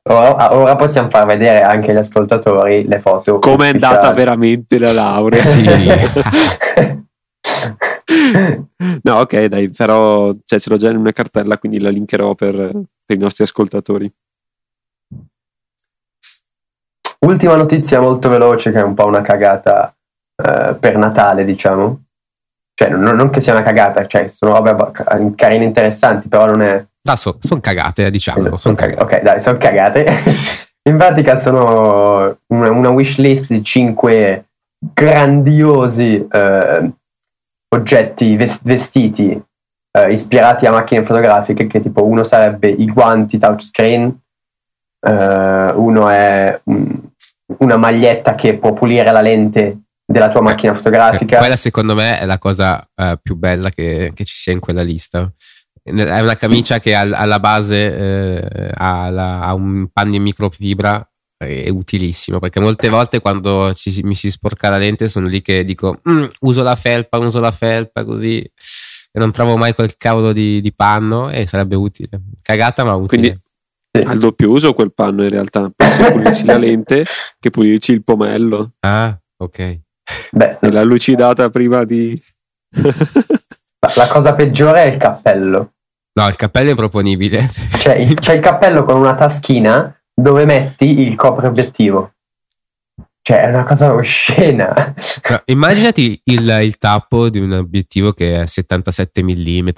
ora, 0.04 0.54
ora, 0.54 0.76
possiamo 0.76 1.10
far 1.10 1.26
vedere 1.26 1.62
anche 1.62 1.92
agli 1.92 1.98
ascoltatori 1.98 2.86
le 2.86 3.00
foto. 3.00 3.40
Come 3.40 3.70
è 3.70 3.74
andata 3.74 4.12
veramente 4.12 4.78
la 4.80 4.92
laurea? 4.92 5.42
Sì. 5.42 5.64
no, 9.04 9.16
ok, 9.16 9.46
dai, 9.46 9.70
però 9.70 10.34
cioè, 10.44 10.60
ce 10.60 10.70
l'ho 10.70 10.78
già 10.78 10.90
in 10.90 10.98
una 10.98 11.14
cartella, 11.14 11.58
quindi 11.58 11.80
la 11.80 11.90
linkerò 11.90 12.36
per, 12.36 12.54
per 12.54 13.16
i 13.16 13.20
nostri 13.20 13.46
ascoltatori. 13.46 14.12
Ultima 17.28 17.56
notizia 17.56 18.00
molto 18.00 18.30
veloce 18.30 18.72
che 18.72 18.80
è 18.80 18.84
un 18.84 18.94
po' 18.94 19.06
una 19.06 19.22
cagata 19.22 19.94
eh, 20.42 20.76
per 20.80 20.98
Natale, 20.98 21.44
diciamo. 21.44 22.04
Cioè, 22.74 22.88
non, 22.90 23.18
non, 23.18 23.30
che 23.30 23.42
sia 23.42 23.52
una 23.52 23.64
cagata, 23.64 24.08
cioè, 24.08 24.30
sono 24.30 24.54
robe 24.54 24.92
carine 25.36 25.66
interessanti, 25.66 26.30
però 26.30 26.46
non 26.46 26.62
è... 26.62 26.86
No, 27.02 27.16
so, 27.18 27.38
sono 27.42 27.60
cagate, 27.60 28.10
diciamo. 28.10 28.40
Esatto, 28.40 28.56
son 28.56 28.76
cagate. 28.76 29.04
Ok, 29.04 29.22
dai, 29.24 29.42
sono 29.42 29.58
cagate. 29.58 30.06
In 30.88 30.96
pratica 30.96 31.36
sono 31.36 32.38
una, 32.48 32.72
una 32.72 32.90
wish 32.92 33.18
list 33.18 33.48
di 33.48 33.62
5 33.62 34.46
grandiosi 34.94 36.26
eh, 36.32 36.92
oggetti, 37.76 38.38
vestiti 38.38 39.44
eh, 39.92 40.14
ispirati 40.14 40.66
a 40.66 40.72
macchine 40.72 41.04
fotografiche, 41.04 41.68
che 41.68 41.82
tipo 41.82 42.06
uno 42.06 42.24
sarebbe 42.24 42.70
i 42.70 42.86
guanti 42.90 43.38
touchscreen, 43.38 44.18
Uh, 45.00 45.72
uno 45.76 46.10
è 46.10 46.60
un, 46.64 47.07
una 47.60 47.78
maglietta 47.78 48.36
che 48.36 48.58
può 48.58 48.74
pulire 48.74 49.12
la 49.12 49.22
lente 49.22 49.82
della 50.06 50.30
tua 50.30 50.42
macchina 50.42 50.74
fotografica. 50.74 51.40
Quella 51.40 51.56
secondo 51.56 51.94
me 51.94 52.20
è 52.20 52.26
la 52.26 52.38
cosa 52.38 52.88
uh, 52.96 53.18
più 53.22 53.36
bella 53.36 53.70
che, 53.70 54.12
che, 54.14 54.24
ci 54.24 54.36
sia 54.36 54.54
in 54.54 54.60
quella 54.60 54.82
lista. 54.82 55.32
È 55.84 56.20
una 56.20 56.36
camicia 56.36 56.80
che 56.80 56.96
al, 56.96 57.14
alla 57.14 57.40
base 57.40 57.96
eh, 57.96 58.72
ha, 58.74 59.10
la, 59.10 59.42
ha, 59.42 59.54
un 59.54 59.88
panno 59.92 60.16
in 60.16 60.22
microfibra, 60.22 61.10
è 61.38 61.70
utilissimo 61.70 62.40
perché 62.40 62.60
molte 62.60 62.90
volte 62.90 63.22
quando 63.22 63.74
ci, 63.74 64.02
mi 64.04 64.16
si 64.16 64.32
sporca 64.32 64.70
la 64.70 64.78
lente 64.78 65.08
sono 65.08 65.28
lì 65.28 65.42
che 65.42 65.64
dico 65.64 66.02
mm, 66.10 66.26
uso 66.42 66.64
la 66.64 66.76
felpa, 66.76 67.20
uso 67.20 67.40
la 67.40 67.52
felpa 67.52 68.04
così 68.04 68.40
e 68.40 69.20
non 69.20 69.32
trovo 69.32 69.56
mai 69.56 69.74
quel 69.74 69.96
cavolo 69.98 70.34
di, 70.34 70.62
di 70.62 70.74
panno 70.74 71.30
e 71.30 71.48
sarebbe 71.48 71.76
utile. 71.76 72.22
Cagata 72.42 72.84
ma 72.84 72.96
utile. 72.96 73.08
Quindi 73.08 73.42
sì. 74.02 74.08
al 74.08 74.20
doppio 74.20 74.50
uso 74.50 74.74
quel 74.74 74.94
panno 74.94 75.24
in 75.24 75.30
realtà, 75.30 75.72
sia 75.90 76.12
pulirci 76.12 76.46
la 76.46 76.58
lente 76.60 77.06
che 77.40 77.50
pulirci 77.50 77.92
il 77.92 78.04
pomello. 78.04 78.74
Ah, 78.80 79.18
ok. 79.38 79.80
Beh, 80.32 80.58
e 80.62 80.72
l'ha 80.72 80.84
lucidata 80.84 81.50
prima 81.50 81.84
di... 81.84 82.20
la 83.96 84.08
cosa 84.08 84.34
peggiore 84.34 84.84
è 84.84 84.88
il 84.88 84.98
cappello. 84.98 85.74
No, 86.18 86.28
il 86.28 86.36
cappello 86.36 86.68
è 86.68 86.72
improponibile. 86.72 87.52
Cioè, 87.78 88.14
c'è 88.14 88.34
il 88.34 88.42
cappello 88.42 88.84
con 88.84 88.98
una 88.98 89.14
taschina 89.14 89.96
dove 90.14 90.46
metti 90.46 91.02
il 91.02 91.16
copre 91.16 91.48
obiettivo. 91.48 92.14
Cioè, 93.28 93.42
è 93.42 93.50
una 93.50 93.66
cosa 93.66 93.92
oscena. 93.94 94.94
No, 95.30 95.42
immaginati 95.48 96.18
il, 96.24 96.48
il, 96.64 96.78
tappo 96.78 97.28
di 97.28 97.40
un 97.40 97.52
obiettivo 97.52 98.14
che 98.14 98.44
è 98.44 98.46
77 98.46 99.22
mm 99.22 99.70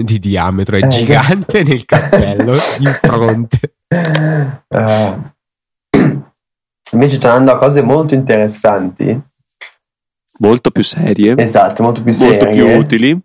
di 0.02 0.18
diametro, 0.18 0.76
è 0.76 0.84
eh, 0.84 0.88
gigante 0.88 1.58
esatto. 1.58 1.68
nel 1.68 1.84
cappello 1.84 2.54
in 2.80 2.98
fronte. 3.02 3.74
Uh, 4.68 5.20
invece, 6.92 7.18
tornando 7.18 7.52
a 7.52 7.58
cose 7.58 7.82
molto 7.82 8.14
interessanti, 8.14 9.20
molto 10.38 10.70
più 10.70 10.82
serie, 10.82 11.34
esatto, 11.36 11.82
molto 11.82 12.02
più 12.02 12.14
serie, 12.14 12.46
molto 12.46 12.48
più 12.48 12.78
utili. 12.78 13.20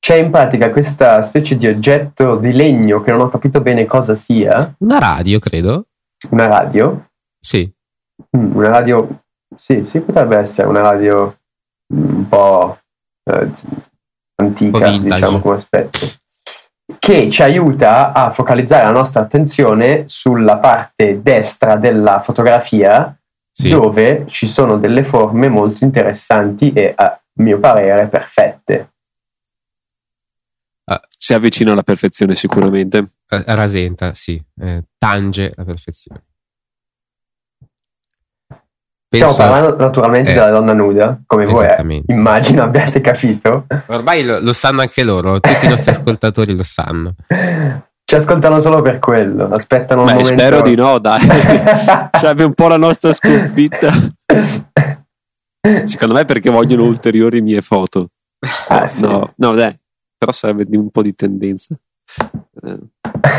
C'è 0.00 0.16
in 0.16 0.32
pratica 0.32 0.70
questa 0.70 1.22
specie 1.22 1.56
di 1.56 1.68
oggetto 1.68 2.34
di 2.38 2.50
legno 2.52 3.02
che 3.02 3.12
non 3.12 3.20
ho 3.20 3.28
capito 3.28 3.60
bene 3.60 3.84
cosa 3.84 4.16
sia. 4.16 4.74
Una 4.78 4.98
radio, 4.98 5.38
credo. 5.38 5.86
Una 6.30 6.48
radio? 6.48 7.10
Sì 7.38 7.72
una 8.30 8.68
radio, 8.68 9.22
sì, 9.56 9.84
sì, 9.84 10.00
potrebbe 10.00 10.36
essere 10.36 10.68
una 10.68 10.80
radio 10.80 11.36
un 11.94 12.28
po' 12.28 12.78
eh, 13.24 13.50
antica, 14.36 14.90
diciamo 14.90 15.40
come 15.40 15.56
aspetto, 15.56 15.98
che 16.98 17.30
ci 17.30 17.42
aiuta 17.42 18.12
a 18.12 18.30
focalizzare 18.30 18.84
la 18.84 18.92
nostra 18.92 19.20
attenzione 19.20 20.04
sulla 20.08 20.58
parte 20.58 21.22
destra 21.22 21.76
della 21.76 22.20
fotografia, 22.20 23.16
sì. 23.52 23.68
dove 23.68 24.24
ci 24.28 24.48
sono 24.48 24.78
delle 24.78 25.04
forme 25.04 25.48
molto 25.48 25.84
interessanti 25.84 26.72
e 26.72 26.92
a 26.96 27.20
mio 27.34 27.58
parere 27.58 28.08
perfette. 28.08 28.92
Ah, 30.84 31.00
si 31.08 31.34
avvicina 31.34 31.72
alla 31.72 31.82
perfezione 31.82 32.34
sicuramente. 32.34 33.12
Rasenta, 33.26 34.12
sì, 34.14 34.42
eh, 34.60 34.84
tange 34.98 35.52
la 35.54 35.64
perfezione. 35.64 36.24
Penso, 39.10 39.32
Stiamo 39.32 39.50
parlando 39.50 39.76
naturalmente 39.76 40.30
eh, 40.30 40.34
della 40.34 40.50
donna 40.50 40.72
nuda, 40.72 41.20
come 41.26 41.44
voi 41.44 41.66
eh, 41.66 42.02
immagino 42.06 42.62
abbiate 42.62 43.00
capito. 43.00 43.66
Ormai 43.86 44.22
lo, 44.22 44.38
lo, 44.38 44.52
sanno 44.52 44.82
anche 44.82 45.02
loro, 45.02 45.40
tutti 45.40 45.66
i 45.66 45.68
nostri 45.68 45.90
ascoltatori 45.90 46.54
lo 46.54 46.62
sanno. 46.62 47.16
Ci 48.04 48.14
ascoltano 48.14 48.60
solo 48.60 48.82
per 48.82 49.00
quello, 49.00 49.48
aspettano 49.48 50.02
un 50.02 50.06
Beh, 50.06 50.12
momento. 50.12 50.32
Spero 50.32 50.60
di 50.60 50.76
no, 50.76 51.00
dai. 51.00 51.26
Sarebbe 52.16 52.44
un 52.44 52.54
po' 52.54 52.68
la 52.68 52.76
nostra 52.76 53.12
sconfitta. 53.12 53.90
Secondo 55.84 56.14
me 56.14 56.24
perché 56.24 56.48
vogliono 56.48 56.84
ulteriori 56.84 57.40
mie 57.40 57.62
foto. 57.62 58.10
Ah, 58.68 58.86
sì. 58.86 59.00
No, 59.00 59.32
no, 59.34 59.52
dai, 59.54 59.76
però 60.16 60.30
sarebbe 60.30 60.66
di 60.66 60.76
un 60.76 60.88
po' 60.88 61.02
di 61.02 61.16
tendenza. 61.16 61.74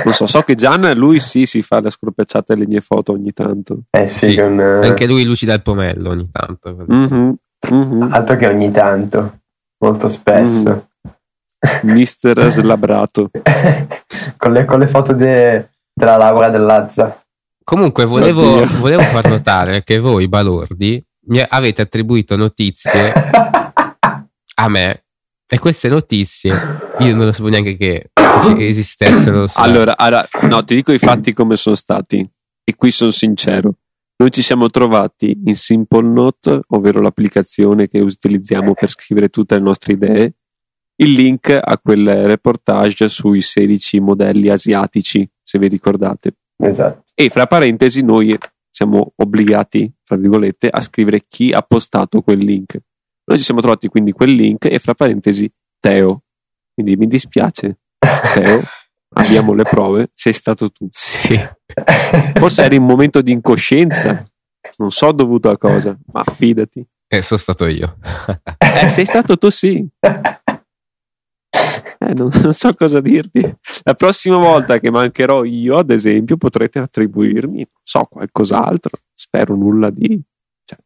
Non 0.04 0.14
so, 0.14 0.26
so 0.26 0.42
che 0.42 0.56
Gian, 0.56 0.92
lui 0.96 1.20
sì, 1.20 1.46
si 1.46 1.62
fa 1.62 1.82
la 1.82 1.90
scorpacciata 1.90 2.54
delle 2.54 2.68
mie 2.68 2.82
foto 2.82 3.14
ogni 3.14 3.32
tanto. 3.34 3.84
Eh 3.90 4.08
sì, 4.08 4.30
Sì, 4.30 4.36
con, 4.36 4.60
eh, 4.60 4.88
Anche 4.88 5.06
lui 5.06 5.24
lucida 5.24 5.54
il 5.54 5.62
pomello 5.62 6.10
ogni 6.10 6.30
tanto. 6.32 6.76
Mhm, 6.88 7.36
mhm. 7.70 8.10
altro 8.12 8.36
che 8.38 8.48
ogni 8.48 8.72
tanto, 8.72 9.40
molto 9.80 10.08
spesso. 10.08 10.88
Mister 11.84 12.50
Slabrato. 12.50 13.30
con, 14.38 14.52
le, 14.52 14.66
con 14.66 14.80
le 14.80 14.88
foto 14.88 15.14
de- 15.14 15.70
della 15.94 16.18
laurea 16.18 16.50
dell'Azza. 16.50 17.24
Comunque 17.64 18.06
volevo, 18.06 18.66
volevo 18.80 19.04
far 19.04 19.30
notare 19.30 19.84
che 19.84 20.00
voi 20.00 20.28
balordi 20.28 21.04
mi 21.24 21.44
avete 21.48 21.84
attribuito 21.84 22.36
notizie 22.36 23.14
a 24.56 24.68
me 24.70 25.04
e 25.48 25.60
queste 25.60 25.88
notizie 25.88 26.52
io 27.00 27.16
non 27.16 27.26
lo 27.26 27.32
sapevo 27.32 27.50
neanche 27.50 27.78
che 27.78 28.10
che 28.56 28.68
esistessero. 28.68 29.48
Allora, 29.54 29.98
allora, 29.98 30.28
no, 30.44 30.64
ti 30.64 30.76
dico 30.76 30.92
i 30.92 30.98
fatti 30.98 31.34
come 31.34 31.56
sono 31.56 31.76
stati. 31.76 32.28
E 32.64 32.76
qui 32.76 32.92
sono 32.92 33.12
sincero. 33.12 33.76
Noi 34.18 34.32
ci 34.32 34.44
siamo 34.44 34.70
trovati 34.70 35.36
in 35.46 35.56
Simple 35.56 36.08
Note, 36.08 36.62
ovvero 36.68 37.02
l'applicazione 37.02 37.88
che 37.88 38.00
utilizziamo 38.00 38.74
per 38.74 38.90
scrivere 38.90 39.30
tutte 39.30 39.56
le 39.56 39.62
nostre 39.62 39.94
idee, 39.94 40.34
il 40.98 41.12
link 41.12 41.50
a 41.60 41.80
quel 41.80 42.28
reportage 42.28 43.10
sui 43.10 43.42
16 43.42 44.00
modelli 44.00 44.50
asiatici, 44.50 45.28
se 45.42 45.58
vi 45.58 45.68
ricordate. 45.68 46.36
Esatto. 46.56 47.06
E 47.16 47.30
fra 47.30 47.48
parentesi 47.48 48.04
noi 48.04 48.38
siamo 48.70 49.14
obbligati, 49.16 49.92
fra 50.04 50.16
virgolette, 50.18 50.70
a 50.70 50.82
scrivere 50.82 51.26
chi 51.28 51.52
ha 51.52 51.64
postato 51.64 52.22
quel 52.22 52.40
link. 52.40 52.80
Noi 53.26 53.38
ci 53.40 53.44
siamo 53.44 53.60
trovati 53.60 53.88
quindi 53.88 54.12
quel 54.12 54.34
link 54.34 54.66
e 54.66 54.78
fra 54.78 54.94
parentesi 54.94 55.52
Teo. 55.80 56.24
Quindi 56.74 56.96
mi 56.96 57.08
dispiace, 57.08 57.80
Teo, 58.34 58.64
abbiamo 59.16 59.54
le 59.54 59.64
prove, 59.64 60.10
sei 60.14 60.34
stato 60.34 60.72
tu. 60.72 60.88
Sì. 60.90 61.40
Forse 62.36 62.64
eri 62.64 62.76
in 62.78 62.82
un 62.82 62.88
momento 62.88 63.22
di 63.22 63.32
incoscienza, 63.32 64.26
non 64.78 64.92
so 64.92 65.12
dovuto 65.12 65.50
a 65.50 65.58
cosa, 65.58 65.98
ma 66.12 66.24
fidati. 66.36 66.86
E 67.08 67.22
sono 67.22 67.40
stato 67.40 67.66
io. 67.66 67.98
Eh, 68.58 68.90
sei 68.90 69.06
stato 69.06 69.38
tu 69.38 69.50
sì. 69.50 69.86
Eh, 72.04 72.14
non, 72.14 72.30
non 72.42 72.54
so 72.54 72.74
cosa 72.74 73.00
dirti. 73.00 73.42
La 73.84 73.94
prossima 73.94 74.38
volta 74.38 74.80
che 74.80 74.90
mancherò 74.90 75.44
io, 75.44 75.78
ad 75.78 75.92
esempio, 75.92 76.38
potrete 76.38 76.80
attribuirmi, 76.80 77.58
non 77.58 77.82
so, 77.84 78.06
qualcos'altro. 78.06 78.98
Spero 79.14 79.56
nulla 79.56 79.92
di... 79.92 80.20
Cioè, 80.64 80.80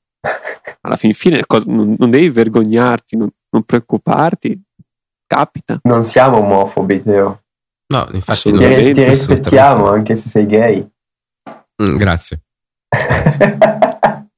alla 0.82 0.98
fin 0.98 1.14
fine 1.14 1.40
non, 1.68 1.96
non 1.98 2.10
devi 2.10 2.30
vergognarti, 2.30 3.16
non, 3.16 3.30
non 3.50 3.64
preoccuparti. 3.64 4.62
Capita. 5.28 5.80
Non 5.84 6.04
siamo 6.04 6.38
omofobi, 6.38 7.02
Teo. 7.04 7.42
No, 7.88 8.08
infatti 8.14 8.52
Ti, 8.52 8.52
non 8.52 8.94
ti 8.94 9.04
rispettiamo 9.04 9.88
anche 9.90 10.16
se 10.16 10.30
sei 10.30 10.46
gay. 10.46 10.88
Mm, 11.84 11.98
grazie. 11.98 12.42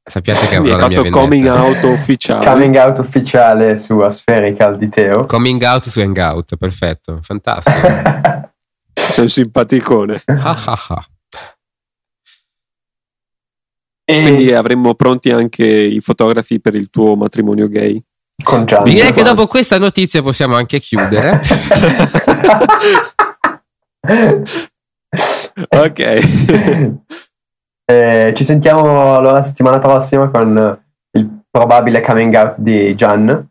Sappiate 0.09 0.47
che 0.47 0.59
Mi 0.61 0.69
avrò 0.71 0.75
hai 0.75 0.79
la 0.81 0.87
mia 0.87 0.97
fatto 1.03 1.09
coming 1.09 1.43
vendetta. 1.45 1.63
out 1.65 1.83
ufficiale. 1.83 2.45
Coming 2.45 2.75
out 2.77 2.97
ufficiale 2.99 3.77
su 3.77 3.99
Aspherical 3.99 4.77
di 4.77 4.87
Teo. 4.89 5.25
Coming 5.25 5.61
out 5.63 5.87
su 5.89 5.99
Hangout, 5.99 6.55
perfetto, 6.55 7.19
fantastico. 7.21 7.87
Sei 8.93 9.23
un 9.23 9.29
simpaticone. 9.29 10.21
Ah, 10.25 10.63
ah, 10.65 10.85
ah. 10.89 11.07
e 14.05 14.21
Quindi 14.21 14.53
avremmo 14.53 14.95
pronti 14.95 15.29
anche 15.31 15.65
i 15.65 15.99
fotografi 15.99 16.61
per 16.61 16.75
il 16.75 16.89
tuo 16.89 17.15
matrimonio 17.17 17.67
gay. 17.67 18.01
Con 18.43 18.65
Gian. 18.65 18.83
Direi 18.83 19.13
che 19.13 19.23
dopo 19.23 19.47
questa 19.47 19.77
notizia 19.77 20.21
possiamo 20.21 20.55
anche 20.55 20.79
chiudere. 20.79 21.41
Ok. 25.69 26.01
Eh, 27.89 28.33
ci 28.35 28.43
sentiamo 28.43 29.15
allora 29.15 29.31
la 29.35 29.41
settimana 29.41 29.79
prossima 29.79 30.27
con 30.27 30.77
il 31.11 31.39
probabile 31.49 32.01
coming 32.01 32.35
out 32.35 32.55
di 32.57 32.93
Gian. 32.95 33.47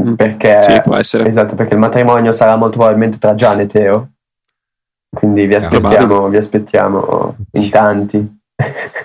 Mm. 0.00 0.14
Perché, 0.14 0.60
Sì, 0.60 0.80
può 0.80 0.94
essere. 0.94 1.26
esatto, 1.26 1.56
perché 1.56 1.74
il 1.74 1.80
matrimonio 1.80 2.30
sarà 2.30 2.54
molto 2.54 2.76
probabilmente 2.76 3.18
tra 3.18 3.34
Gian 3.34 3.58
e 3.58 3.66
Teo. 3.66 4.10
Quindi 5.10 5.46
vi 5.46 5.56
aspettiamo, 5.56 6.28
vi 6.28 6.36
aspettiamo 6.36 7.34
in 7.54 7.68
tanti. 7.68 8.41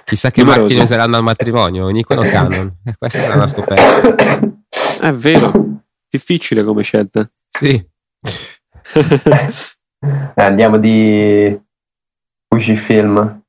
Chissà 0.03 0.31
che 0.31 0.41
Numerosi. 0.41 0.63
macchine 0.63 0.83
useranno 0.83 1.17
al 1.17 1.23
matrimonio, 1.23 1.87
Nikon 1.89 2.17
o 2.19 2.21
Canon. 2.29 2.77
Eh, 2.85 2.95
questa 2.97 3.21
sarà 3.21 3.35
una 3.35 3.47
scoperta. 3.47 4.15
È 5.01 5.11
vero. 5.13 5.51
Difficile 6.09 6.63
come 6.63 6.83
scelta. 6.83 7.29
Sì. 7.49 7.85
Eh, 9.99 10.41
andiamo 10.43 10.77
di 10.77 11.59
Fujifilm 12.47 13.41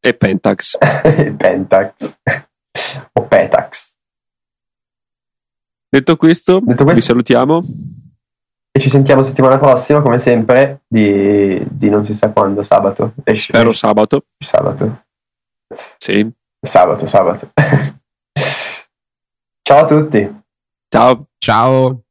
E 0.00 0.14
Pentax. 0.14 0.76
Pentax 1.36 2.18
o 3.12 3.22
Petax. 3.26 3.92
Detto 5.88 6.16
questo, 6.16 6.60
Detto 6.60 6.82
questo- 6.84 6.92
vi 6.94 7.00
salutiamo. 7.00 7.62
E 8.76 8.80
ci 8.80 8.90
sentiamo 8.90 9.22
settimana 9.22 9.56
prossima, 9.56 10.02
come 10.02 10.18
sempre, 10.18 10.82
di, 10.88 11.64
di 11.70 11.88
non 11.88 12.04
si 12.04 12.12
sa 12.12 12.30
quando, 12.30 12.64
sabato. 12.64 13.14
Esce- 13.22 13.52
Spero 13.52 13.70
sabato. 13.72 14.24
sabato. 14.36 15.03
Sì. 15.98 16.30
Sabato, 16.60 17.06
sabato. 17.06 17.50
Ciao 19.62 19.78
a 19.78 19.84
tutti. 19.84 20.42
Ciao. 20.88 21.26
Ciao. 21.38 22.04